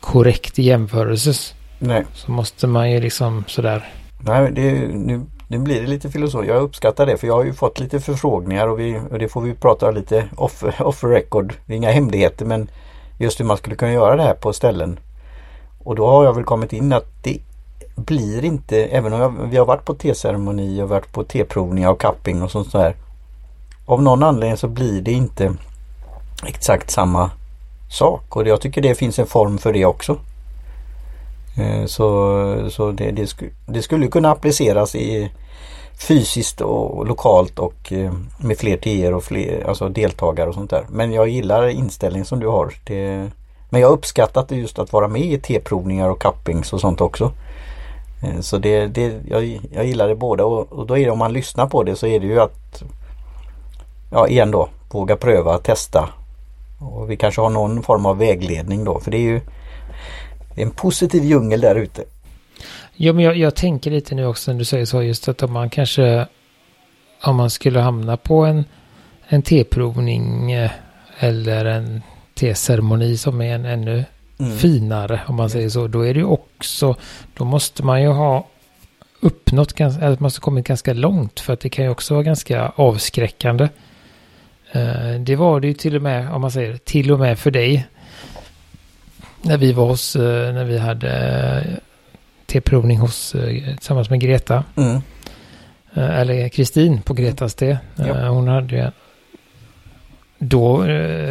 korrekt 0.00 0.58
jämförelse. 0.58 1.54
Nej. 1.78 2.04
Så 2.14 2.30
måste 2.30 2.66
man 2.66 2.90
ju 2.90 3.00
liksom 3.00 3.44
sådär. 3.46 3.92
Nej, 4.18 4.52
det, 4.52 4.72
nu, 4.88 5.26
nu 5.48 5.58
blir 5.58 5.80
det 5.80 5.86
lite 5.86 6.10
filosofi. 6.10 6.48
Jag 6.48 6.62
uppskattar 6.62 7.06
det 7.06 7.16
för 7.16 7.26
jag 7.26 7.34
har 7.34 7.44
ju 7.44 7.52
fått 7.52 7.80
lite 7.80 8.00
förfrågningar 8.00 8.68
och, 8.68 8.80
vi, 8.80 9.00
och 9.10 9.18
det 9.18 9.28
får 9.28 9.40
vi 9.40 9.54
prata 9.54 9.90
lite 9.90 10.28
off, 10.36 10.64
off 10.80 11.04
record. 11.04 11.54
Det 11.66 11.72
är 11.72 11.76
inga 11.76 11.90
hemligheter 11.90 12.44
men 12.44 12.70
just 13.18 13.40
hur 13.40 13.44
man 13.44 13.56
skulle 13.56 13.76
kunna 13.76 13.92
göra 13.92 14.16
det 14.16 14.22
här 14.22 14.34
på 14.34 14.52
ställen. 14.52 14.98
Och 15.78 15.94
då 15.96 16.06
har 16.06 16.24
jag 16.24 16.34
väl 16.34 16.44
kommit 16.44 16.72
in 16.72 16.92
att 16.92 17.06
det 17.22 17.38
blir 17.94 18.44
inte, 18.44 18.84
även 18.84 19.12
om 19.12 19.20
jag, 19.20 19.34
vi 19.50 19.56
har 19.56 19.66
varit 19.66 19.84
på 19.84 19.94
teceremoni 19.94 20.82
och 20.82 20.88
varit 20.88 21.12
på 21.12 21.24
teprovningar 21.24 21.90
och 21.90 22.00
cupping 22.00 22.42
och 22.42 22.50
sånt 22.50 22.72
där. 22.72 22.96
Av 23.86 24.02
någon 24.02 24.22
anledning 24.22 24.56
så 24.56 24.68
blir 24.68 25.02
det 25.02 25.12
inte 25.12 25.54
exakt 26.46 26.90
samma 26.90 27.30
sak 27.90 28.36
och 28.36 28.48
jag 28.48 28.60
tycker 28.60 28.80
det 28.80 28.94
finns 28.94 29.18
en 29.18 29.26
form 29.26 29.58
för 29.58 29.72
det 29.72 29.84
också. 29.84 30.18
Eh, 31.58 31.86
så, 31.86 32.70
så 32.70 32.92
det, 32.92 33.10
det, 33.10 33.26
sku, 33.26 33.50
det 33.66 33.82
skulle 33.82 34.06
kunna 34.06 34.30
appliceras 34.30 34.94
i 34.94 35.30
fysiskt 36.08 36.60
och 36.60 37.06
lokalt 37.06 37.58
och 37.58 37.92
eh, 37.92 38.12
med 38.38 38.58
fler 38.58 38.76
TR 38.76 39.12
och 39.12 39.24
fler 39.24 39.68
alltså 39.68 39.88
deltagare 39.88 40.48
och 40.48 40.54
sånt 40.54 40.70
där. 40.70 40.86
Men 40.90 41.12
jag 41.12 41.28
gillar 41.28 41.68
inställningen 41.68 42.26
som 42.26 42.40
du 42.40 42.46
har. 42.46 42.74
Det, 42.84 43.30
men 43.70 43.80
jag 43.80 43.88
har 43.88 43.94
uppskattat 43.94 44.50
just 44.50 44.78
att 44.78 44.92
vara 44.92 45.08
med 45.08 45.32
i 45.32 45.38
T-provningar 45.38 46.08
och 46.08 46.22
cappings 46.22 46.72
och 46.72 46.80
sånt 46.80 47.00
också. 47.00 47.32
Eh, 48.22 48.40
så 48.40 48.58
det, 48.58 48.86
det, 48.86 49.20
jag, 49.28 49.60
jag 49.72 49.86
gillar 49.86 50.08
det 50.08 50.14
båda 50.14 50.44
och, 50.44 50.72
och, 50.72 50.86
då 50.86 50.98
är 50.98 51.04
det 51.04 51.10
om 51.10 51.18
man 51.18 51.32
lyssnar 51.32 51.66
på 51.66 51.82
det 51.82 51.96
så 51.96 52.06
är 52.06 52.20
det 52.20 52.26
ju 52.26 52.40
att 52.40 52.82
Ja 54.10 54.28
igen 54.28 54.50
då 54.50 54.68
våga 54.90 55.16
pröva, 55.16 55.58
testa. 55.58 56.08
Och 56.78 57.10
vi 57.10 57.16
kanske 57.16 57.40
har 57.40 57.50
någon 57.50 57.82
form 57.82 58.06
av 58.06 58.18
vägledning 58.18 58.84
då 58.84 59.00
för 59.00 59.10
det 59.10 59.16
är 59.16 59.20
ju 59.20 59.40
en 60.54 60.70
positiv 60.70 61.24
djungel 61.24 61.60
där 61.60 61.74
ute. 61.74 62.04
Ja 62.96 63.12
men 63.12 63.24
jag, 63.24 63.36
jag, 63.36 63.54
tänker 63.54 63.90
lite 63.90 64.14
nu 64.14 64.26
också 64.26 64.52
när 64.52 64.58
du 64.58 64.64
säger 64.64 64.84
så 64.84 65.02
just 65.02 65.28
att 65.28 65.42
om 65.42 65.52
man 65.52 65.70
kanske 65.70 66.26
om 67.24 67.36
man 67.36 67.50
skulle 67.50 67.80
hamna 67.80 68.16
på 68.16 68.44
en 68.44 68.64
en 69.28 69.42
T-provning 69.42 70.52
eh, 70.52 70.70
eller 71.18 71.64
en 71.64 72.02
T-ceremoni 72.34 73.16
som 73.16 73.40
är 73.40 73.54
en 73.54 73.64
ännu 73.64 74.04
mm. 74.44 74.58
finare 74.58 75.20
om 75.26 75.36
man 75.36 75.50
säger 75.50 75.68
så. 75.68 75.86
Då 75.86 76.06
är 76.06 76.14
det 76.14 76.20
ju 76.20 76.26
också, 76.26 76.96
då 77.34 77.44
måste 77.44 77.82
man 77.82 78.02
ju 78.02 78.08
ha 78.08 78.46
uppnått, 79.20 79.80
eller 79.80 80.22
måste 80.22 80.40
kommit 80.40 80.66
ganska 80.66 80.92
långt 80.92 81.40
för 81.40 81.52
att 81.52 81.60
det 81.60 81.68
kan 81.68 81.84
ju 81.84 81.90
också 81.90 82.14
vara 82.14 82.24
ganska 82.24 82.72
avskräckande. 82.76 83.68
Eh, 84.72 85.20
det 85.20 85.36
var 85.36 85.60
det 85.60 85.66
ju 85.66 85.74
till 85.74 85.96
och 85.96 86.02
med, 86.02 86.32
om 86.32 86.40
man 86.40 86.50
säger 86.50 86.76
till 86.76 87.12
och 87.12 87.18
med 87.18 87.38
för 87.38 87.50
dig. 87.50 87.86
När 89.42 89.56
vi 89.56 89.72
var 89.72 89.86
hos, 89.86 90.16
eh, 90.16 90.54
när 90.54 90.64
vi 90.64 90.78
hade 90.78 91.10
eh, 91.10 91.74
T-provning 92.46 92.98
hos, 92.98 93.30
tillsammans 93.76 94.10
med 94.10 94.20
Greta. 94.20 94.64
Mm. 94.76 95.00
Eller 95.94 96.48
Kristin 96.48 97.02
på 97.02 97.14
Gretas 97.14 97.54
T. 97.54 97.76
Ja. 97.96 98.28
Hon 98.28 98.48
hade 98.48 98.76
ju 98.76 98.90
då, 100.38 100.82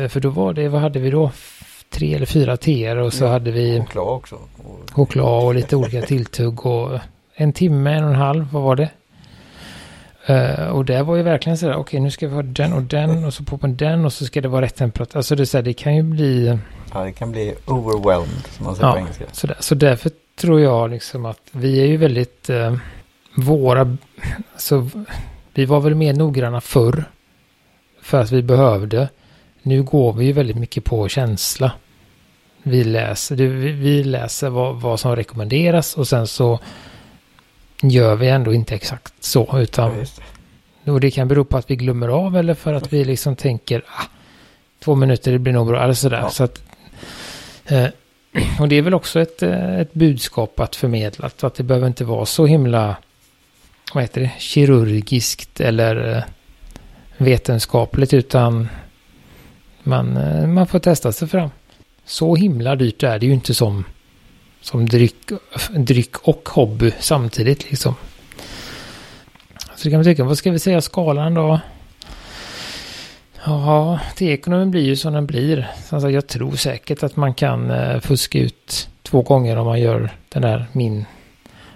för 0.10 0.19
då 0.19 0.30
var 0.30 0.54
det, 0.54 0.69
vad 0.69 0.82
hade 0.82 1.00
vi 1.00 1.10
då? 1.10 1.32
Tre 1.91 2.13
eller 2.13 2.25
fyra 2.25 2.58
teer 2.58 2.97
och 2.97 3.13
så 3.13 3.23
ja, 3.23 3.30
hade 3.30 3.51
vi 3.51 3.80
choklad 3.80 4.08
också. 4.08 4.36
Och, 4.36 4.91
choklad 4.91 5.43
och 5.43 5.56
lite 5.56 5.75
olika 5.75 6.01
tilltugg 6.01 6.65
och 6.65 6.99
en 7.36 7.54
timme, 7.54 7.93
en 7.93 8.04
och 8.04 8.10
en 8.10 8.15
halv, 8.15 8.47
vad 8.51 8.63
var 8.63 8.75
det? 8.75 8.89
Uh, 10.30 10.67
och 10.67 10.86
det 10.86 11.04
var 11.04 11.15
ju 11.15 11.23
verkligen 11.23 11.58
så 11.58 11.65
där, 11.65 11.73
okej 11.73 11.82
okay, 11.82 11.99
nu 11.99 12.12
ska 12.12 12.27
vi 12.27 12.36
ha 12.36 12.41
den 12.41 12.73
och 12.73 12.82
den 12.82 13.25
och 13.25 13.34
så 13.34 13.43
på 13.43 13.60
med 13.62 13.69
den 13.69 14.06
och 14.06 14.13
så 14.13 14.25
ska 14.25 14.41
det 14.41 14.47
vara 14.47 14.65
rätt 14.65 14.75
temperatur. 14.75 15.17
Alltså 15.17 15.36
det, 15.36 15.45
så 15.45 15.58
här, 15.58 15.63
det 15.63 15.73
kan 15.73 15.95
ju 15.95 16.04
bli... 16.04 16.60
Ja, 16.93 17.04
det 17.04 17.12
kan 17.12 17.32
bli 17.32 17.56
overwhelmed 17.65 18.47
som 18.58 18.65
man 18.65 18.75
säger 18.75 18.88
ja, 18.88 18.93
på 18.93 18.99
engelska. 18.99 19.25
Så, 19.32 19.47
där, 19.47 19.58
så 19.60 19.75
därför 19.75 20.12
tror 20.36 20.62
jag 20.62 20.89
liksom 20.89 21.25
att 21.25 21.41
vi 21.51 21.82
är 21.82 21.86
ju 21.86 21.97
väldigt... 21.97 22.49
Uh, 22.49 22.77
våra... 23.36 23.97
Så 24.58 24.89
vi 25.54 25.65
var 25.65 25.80
väl 25.80 25.95
mer 25.95 26.13
noggranna 26.13 26.62
förr. 26.62 27.04
För 28.01 28.21
att 28.21 28.32
vi 28.32 28.41
behövde. 28.41 29.10
Nu 29.62 29.84
går 29.84 30.13
vi 30.13 30.26
ju 30.26 30.32
väldigt 30.32 30.58
mycket 30.58 30.84
på 30.84 31.10
känsla. 31.10 31.71
Vi 32.63 32.84
läser, 32.84 33.36
vi 33.71 34.04
läser 34.04 34.50
vad, 34.50 34.82
vad 34.82 35.00
som 35.00 35.15
rekommenderas 35.15 35.97
och 35.97 36.08
sen 36.08 36.28
så 36.28 36.60
gör 37.82 38.15
vi 38.15 38.30
ändå 38.30 38.54
inte 38.54 38.76
exakt 38.76 39.13
så. 39.19 39.60
Utan, 39.60 40.06
och 40.86 41.00
det 41.00 41.12
kan 41.12 41.28
bero 41.28 41.45
på 41.45 41.58
att 41.58 41.71
vi 41.71 41.76
glömmer 41.76 42.08
av 42.08 42.38
eller 42.38 42.54
för 42.54 42.74
att 42.74 42.93
vi 42.93 43.06
liksom 43.06 43.36
tänker 43.36 43.84
ah, 43.88 44.04
två 44.80 44.95
minuter, 44.95 45.32
det 45.32 45.39
blir 45.39 45.54
nog 45.54 45.67
bra. 45.67 45.84
Eller 45.84 45.93
sådär. 45.93 46.19
Ja. 46.21 46.30
Så 46.30 46.43
att, 46.43 46.63
eh, 47.65 47.88
och 48.60 48.67
det 48.67 48.76
är 48.76 48.82
väl 48.82 48.93
också 48.93 49.19
ett, 49.19 49.43
eh, 49.43 49.80
ett 49.80 49.93
budskap 49.93 50.60
att 50.60 50.76
förmedla. 50.76 51.30
Att 51.41 51.56
det 51.56 51.63
behöver 51.63 51.88
inte 51.88 52.04
vara 52.04 52.26
så 52.26 52.45
himla 52.45 52.95
vad 53.93 54.04
heter 54.04 54.21
det, 54.21 54.32
kirurgiskt 54.38 55.62
eller 55.62 56.17
eh, 56.17 56.24
vetenskapligt 57.17 58.13
utan 58.13 58.67
man, 59.84 60.17
eh, 60.17 60.48
man 60.48 60.67
får 60.67 60.80
testa 60.80 61.12
sig 61.12 61.28
fram. 61.28 61.50
Så 62.06 62.36
himla 62.36 62.76
dyrt 62.76 63.04
är 63.04 63.20
det 63.20 63.26
ju 63.26 63.34
inte 63.34 63.54
som, 63.54 63.84
som 64.62 64.86
dryck, 64.86 65.32
dryck 65.76 66.15
och 66.17 66.50
hobby 66.50 66.91
samtidigt 67.00 67.70
liksom. 67.70 67.96
Så 69.76 69.84
det 69.84 69.89
kan 69.89 69.98
man 69.98 70.06
tycka, 70.06 70.24
vad 70.24 70.38
ska 70.38 70.52
vi 70.52 70.60
säga 70.60 70.82
skalan 70.82 71.34
då? 71.34 71.60
Ja, 73.46 74.00
T-ekonomin 74.15 74.72
blir 74.72 74.82
ju 74.82 74.96
som 74.96 75.13
den 75.13 75.26
blir. 75.26 75.72
Alltså 75.89 76.10
jag 76.10 76.28
tror 76.28 76.52
säkert 76.52 77.04
att 77.04 77.15
man 77.15 77.34
kan 77.34 77.72
eh, 77.72 78.00
fuska 78.00 78.39
ut 78.39 78.89
två 79.04 79.22
gånger 79.22 79.58
om 79.58 79.65
man 79.65 79.80
gör 79.80 80.10
den 80.30 80.41
där 80.41 80.65
min 80.72 81.06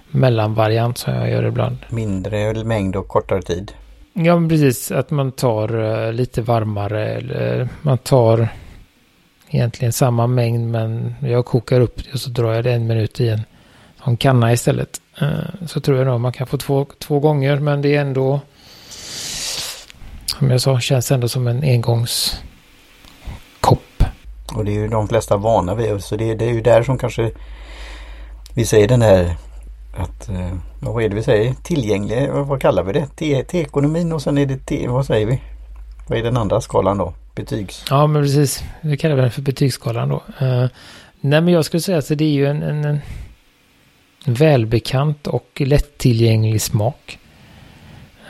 mellanvariant 0.08 0.98
som 0.98 1.14
jag 1.14 1.30
gör 1.30 1.44
ibland. 1.44 1.78
Mindre 1.90 2.64
mängd 2.64 2.96
och 2.96 3.08
kortare 3.08 3.42
tid. 3.42 3.72
Ja, 4.18 4.40
men 4.40 4.50
precis. 4.50 4.92
Att 4.92 5.12
man 5.12 5.32
tar 5.32 5.76
uh, 5.76 6.14
lite 6.14 6.42
varmare 6.42 7.06
eller 7.06 7.60
eh, 7.60 7.68
man 7.82 7.98
tar 7.98 8.48
egentligen 9.50 9.94
samma 9.94 10.28
mängd 10.28 10.72
men 10.72 11.16
jag 11.20 11.46
kokar 11.46 11.82
upp 11.82 12.04
det 12.04 12.14
och 12.14 12.20
så 12.20 12.30
drar 12.30 12.54
jag 12.54 12.64
det 12.64 12.74
en 12.74 12.88
minut 12.88 13.20
i 13.20 13.30
en, 13.30 13.42
en 14.06 14.18
kanna 14.18 14.54
istället. 14.54 15.02
Uh, 15.22 15.66
så 15.68 15.80
tror 15.80 15.98
jag 15.98 16.08
nog 16.08 16.20
man 16.20 16.34
kan 16.34 16.48
få 16.48 16.58
två, 16.58 16.86
två 17.00 17.20
gånger 17.20 17.60
men 17.60 17.82
det 17.82 17.96
är 17.96 18.02
ändå 18.02 18.42
som 20.26 20.52
jag 20.52 20.62
sa 20.62 20.80
känns 20.80 21.12
ändå 21.12 21.28
som 21.28 21.48
en 21.48 21.64
engångskopp. 21.64 22.44
Och 24.56 24.66
det 24.66 24.72
är 24.72 24.76
ju 24.76 24.88
de 24.88 25.08
flesta 25.08 25.38
vana 25.38 25.76
vid 25.76 26.04
så 26.04 26.16
det, 26.16 26.36
det 26.36 26.46
är 26.46 26.54
ju 26.54 26.62
där 26.62 26.84
som 26.84 26.98
kanske 26.98 27.32
vi 28.54 28.66
säger 28.66 28.88
den 28.88 29.02
här 29.02 29.36
att, 29.96 30.30
eh, 30.30 30.52
vad 30.80 31.04
är 31.04 31.10
det 31.10 31.16
vi 31.16 31.24
säger, 31.24 31.54
tillgänglig, 31.64 32.30
vad 32.32 32.62
kallar 32.62 32.84
vi 32.84 32.94
det? 32.94 33.08
T-ekonomin 33.46 34.14
och 34.14 34.22
sen 34.22 34.38
är 34.38 34.46
det 34.46 34.58
T, 34.58 34.88
vad 34.88 35.06
säger 35.06 35.26
vi? 35.26 35.42
Vad 36.08 36.20
är 36.20 36.24
den 36.24 36.38
andra 36.38 36.62
skalan 36.62 36.98
då? 36.98 37.14
Betygs? 37.36 37.86
Ja 37.90 38.08
men 38.08 38.24
precis, 38.24 38.64
vi 38.82 38.98
kallar 38.98 39.16
den 39.16 39.32
för 39.32 39.42
betygsskalan 39.42 40.10
då. 40.10 40.16
Uh, 40.16 40.68
nej 41.22 41.42
men 41.42 41.48
jag 41.48 41.66
skulle 41.66 41.82
säga 41.82 41.98
att 41.98 42.08
det 42.08 42.26
är 42.26 42.30
ju 42.30 42.48
en, 42.48 42.64
en, 42.64 42.86
en 42.86 44.34
välbekant 44.34 45.28
och 45.28 45.62
lättillgänglig 45.66 46.62
smak. 46.62 47.20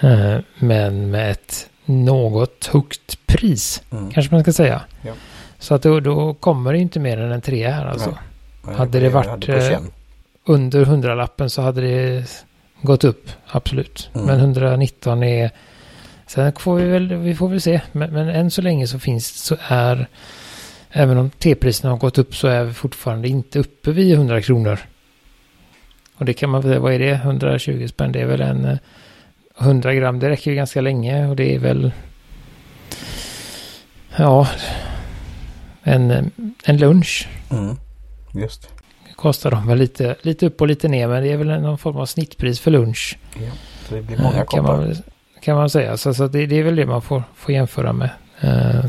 Uh, 0.04 0.38
men 0.60 1.12
med 1.12 1.32
ett 1.32 1.70
något 1.86 2.70
högt 2.74 3.26
pris. 3.26 3.84
Mm. 3.92 4.12
Kanske 4.12 4.34
man 4.34 4.44
ska 4.44 4.54
säga. 4.54 4.82
Ja. 5.02 5.14
Så 5.60 5.76
att 5.76 5.82
då, 5.82 6.00
då 6.00 6.34
kommer 6.34 6.74
det 6.74 6.80
inte 6.80 7.00
mer 7.00 7.18
än 7.18 7.32
en 7.32 7.42
trea 7.42 7.72
här 7.72 7.86
alltså. 7.86 8.18
Nej. 8.68 8.76
Hade 8.76 9.00
det 9.00 9.06
jag 9.06 9.12
varit, 9.12 9.28
hade 9.28 9.74
eh. 9.74 9.80
Under 10.46 10.86
hundralappen 10.86 11.50
så 11.50 11.62
hade 11.62 11.82
det 11.82 12.26
gått 12.82 13.04
upp. 13.04 13.30
Absolut. 13.48 14.10
Mm. 14.14 14.28
Men 14.28 14.40
119 14.40 15.24
är... 15.24 15.52
Sen 16.28 16.54
får 16.60 16.76
vi 16.76 16.86
väl, 16.86 17.16
vi 17.16 17.36
får 17.36 17.50
väl 17.50 17.62
se. 17.62 17.82
Men, 17.92 18.14
men 18.14 18.30
än 18.30 18.52
så 18.52 18.62
länge 18.62 18.88
så 18.88 19.00
finns 19.00 19.28
så 19.44 19.58
är... 19.68 20.08
Även 20.90 21.18
om 21.18 21.30
T-priserna 21.30 21.90
har 21.90 21.98
gått 21.98 22.18
upp 22.18 22.36
så 22.36 22.48
är 22.48 22.64
vi 22.64 22.74
fortfarande 22.74 23.28
inte 23.28 23.60
uppe 23.60 23.92
vid 23.92 24.14
100 24.14 24.42
kronor. 24.42 24.80
Och 26.18 26.26
det 26.26 26.34
kan 26.34 26.50
man 26.50 26.62
väl, 26.62 26.80
vad 26.80 26.94
är 26.94 27.00
det? 27.00 27.12
120 27.12 27.88
spänn, 27.88 28.12
det 28.12 28.22
är 28.22 28.26
väl 28.26 28.42
en... 28.42 28.66
eh, 28.66 28.78
100 29.60 29.94
gram, 29.94 30.20
det 30.20 30.30
räcker 30.30 30.52
ju 30.52 30.56
ganska 30.58 30.82
länge 30.82 31.28
och 31.28 31.36
det 31.36 31.56
är 31.56 31.60
väl... 31.60 31.92
Ja... 34.16 34.48
En, 35.88 36.12
eh, 36.12 36.24
en 36.66 36.78
lunch 36.78 37.28
Mm. 37.52 37.76
Just. 38.34 38.70
Kostar 39.26 39.52
de 39.52 39.68
väl 39.68 39.78
lite, 39.78 40.16
lite 40.22 40.46
upp 40.46 40.62
och 40.62 40.68
lite 40.68 40.88
ner, 40.88 41.08
men 41.08 41.24
det 41.24 41.32
är 41.32 41.38
väl 41.38 41.62
någon 41.62 41.78
form 41.78 41.98
av 41.98 42.06
snittpris 42.06 42.60
för 42.60 42.72
lunch. 42.72 43.18
Ja. 43.34 43.52
Så 43.90 43.96
det 43.96 44.02
blir 44.02 44.18
många 44.18 44.30
Eh, 44.30 44.36
kan, 44.38 44.46
koppar. 44.46 44.64
man, 44.64 44.80
väl- 44.88 45.02
kan 45.42 45.56
man 45.58 45.70
säga. 45.70 45.98
Så, 45.98 46.14
så 46.14 46.28
det, 46.28 46.46
det 46.46 46.60
är 46.60 46.64
väl 46.64 46.76
det 46.76 46.86
man 46.86 47.02
får, 47.02 47.24
får 47.36 47.54
jämföra 47.54 47.94
med. 47.94 48.10
Eh, 48.42 48.86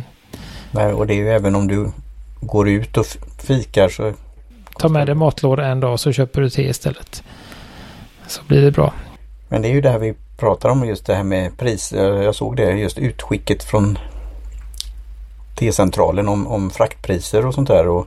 Nej, 0.70 0.92
och 0.92 1.06
det 1.06 1.14
är 1.14 1.16
ju 1.16 1.28
även 1.30 1.54
om 1.54 1.68
du 1.68 1.88
går 2.40 2.68
ut 2.68 2.96
och 2.96 3.06
fikar 3.38 3.88
så 3.88 4.12
ta 4.78 4.88
med 4.88 5.06
dig 5.08 5.14
matlåda 5.14 5.66
en 5.66 5.80
dag 5.80 6.00
så 6.00 6.12
köper 6.12 6.40
du 6.40 6.50
te 6.50 6.62
istället. 6.68 7.22
Så 8.26 8.42
blir 8.46 8.62
det 8.62 8.70
bra. 8.70 8.94
Men 9.48 9.62
det 9.62 9.68
är 9.68 9.72
ju 9.72 9.80
det 9.80 9.90
här 9.90 9.98
vi 9.98 10.14
pratar 10.38 10.68
om 10.68 10.84
just 10.88 11.06
det 11.06 11.14
här 11.14 11.24
med 11.24 11.58
pris. 11.58 11.92
Jag 11.96 12.34
såg 12.34 12.56
det 12.56 12.70
just 12.72 12.98
utskicket 12.98 13.64
från 13.64 13.98
T-centralen 15.58 16.28
om, 16.28 16.46
om 16.46 16.70
fraktpriser 16.70 17.46
och 17.46 17.54
sånt 17.54 17.68
där 17.68 17.88
och 17.88 18.06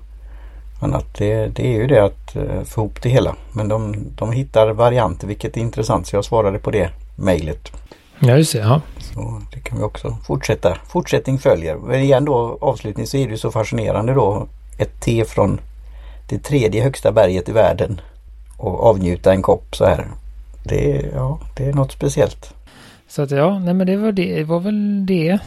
annat. 0.79 1.05
Det, 1.17 1.47
det 1.47 1.67
är 1.67 1.77
ju 1.77 1.87
det 1.87 2.03
att 2.03 2.35
eh, 2.35 2.63
få 2.63 2.81
ihop 2.81 3.01
det 3.01 3.09
hela. 3.09 3.35
Men 3.53 3.67
de, 3.67 3.95
de 4.15 4.31
hittar 4.31 4.69
varianter 4.69 5.27
vilket 5.27 5.57
är 5.57 5.61
intressant 5.61 6.07
så 6.07 6.15
jag 6.15 6.25
svarade 6.25 6.59
på 6.59 6.71
det 6.71 6.89
mejlet. 7.15 7.71
Ja, 8.19 8.37
just 8.37 8.53
det. 8.53 8.59
Ja. 8.59 8.81
Så 8.99 9.41
det 9.53 9.59
kan 9.59 9.77
vi 9.77 9.83
också 9.83 10.17
fortsätta. 10.23 10.77
Fortsättning 10.87 11.39
följer. 11.39 11.75
Men 11.75 11.99
igen 11.99 12.25
då 12.25 12.57
avslutning 12.61 13.07
så 13.07 13.17
är 13.17 13.27
det 13.27 13.37
så 13.37 13.51
fascinerande 13.51 14.13
då. 14.13 14.47
Ett 14.77 15.01
te 15.01 15.25
från 15.25 15.59
det 16.29 16.39
tredje 16.39 16.83
högsta 16.83 17.11
berget 17.11 17.49
i 17.49 17.51
världen 17.51 18.01
och 18.57 18.83
avnjuta 18.83 19.33
en 19.33 19.41
kopp 19.41 19.75
så 19.75 19.85
här. 19.85 20.07
Det 20.63 21.09
ja, 21.15 21.39
det 21.57 21.65
är 21.65 21.73
något 21.73 21.91
speciellt. 21.91 22.53
Så 23.07 23.21
att 23.21 23.31
ja, 23.31 23.59
nej 23.59 23.73
men 23.73 23.87
det 23.87 23.97
var, 23.97 24.11
det, 24.11 24.35
det 24.35 24.43
var 24.43 24.59
väl 24.59 25.05
det 25.05 25.39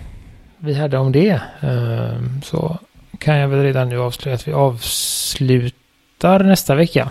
vi 0.59 0.75
hade 0.75 0.99
om 0.99 1.13
det. 1.13 1.41
Eh, 1.61 2.43
så 2.43 2.79
kan 3.23 3.37
jag 3.37 3.49
väl 3.49 3.63
redan 3.63 3.89
nu 3.89 4.01
avslöja 4.01 4.35
att 4.35 4.49
vi 4.49 4.53
avslutar 4.53 6.45
nästa 6.45 6.75
vecka. 6.75 7.11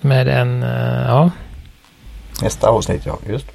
Med 0.00 0.28
en, 0.28 0.62
eh, 0.62 1.06
ja, 1.06 1.30
Nästa 2.42 2.68
avsnitt 2.68 3.06
ja, 3.06 3.18
just. 3.28 3.46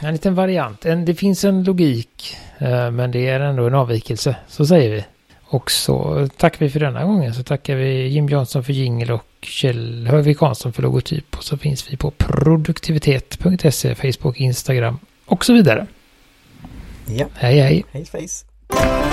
En 0.00 0.12
liten 0.12 0.34
variant. 0.34 0.86
En, 0.86 1.04
det 1.04 1.14
finns 1.14 1.44
en 1.44 1.64
logik, 1.64 2.36
eh, 2.58 2.90
men 2.90 3.10
det 3.10 3.28
är 3.28 3.40
ändå 3.40 3.66
en 3.66 3.74
avvikelse. 3.74 4.36
Så 4.48 4.66
säger 4.66 4.90
vi. 4.90 5.04
Och 5.48 5.70
så 5.70 6.28
tackar 6.36 6.58
vi 6.58 6.70
för 6.70 6.80
denna 6.80 7.04
gången. 7.04 7.34
Så 7.34 7.42
tackar 7.42 7.74
vi 7.74 8.08
Jim 8.08 8.28
Johnson 8.28 8.64
för 8.64 8.72
jingle 8.72 9.12
och 9.12 9.24
Kjell 9.40 10.06
Högvik 10.06 10.40
Hansson 10.40 10.72
för 10.72 10.82
logotyp. 10.82 11.36
Och 11.36 11.44
så 11.44 11.56
finns 11.56 11.92
vi 11.92 11.96
på 11.96 12.10
produktivitet.se, 12.10 13.94
Facebook, 13.94 14.40
Instagram 14.40 14.98
och 15.26 15.44
så 15.44 15.52
vidare. 15.52 15.86
Ja, 17.06 17.26
Hej 17.34 17.60
hej! 17.60 17.84
hej 17.92 18.04
face. 18.04 19.05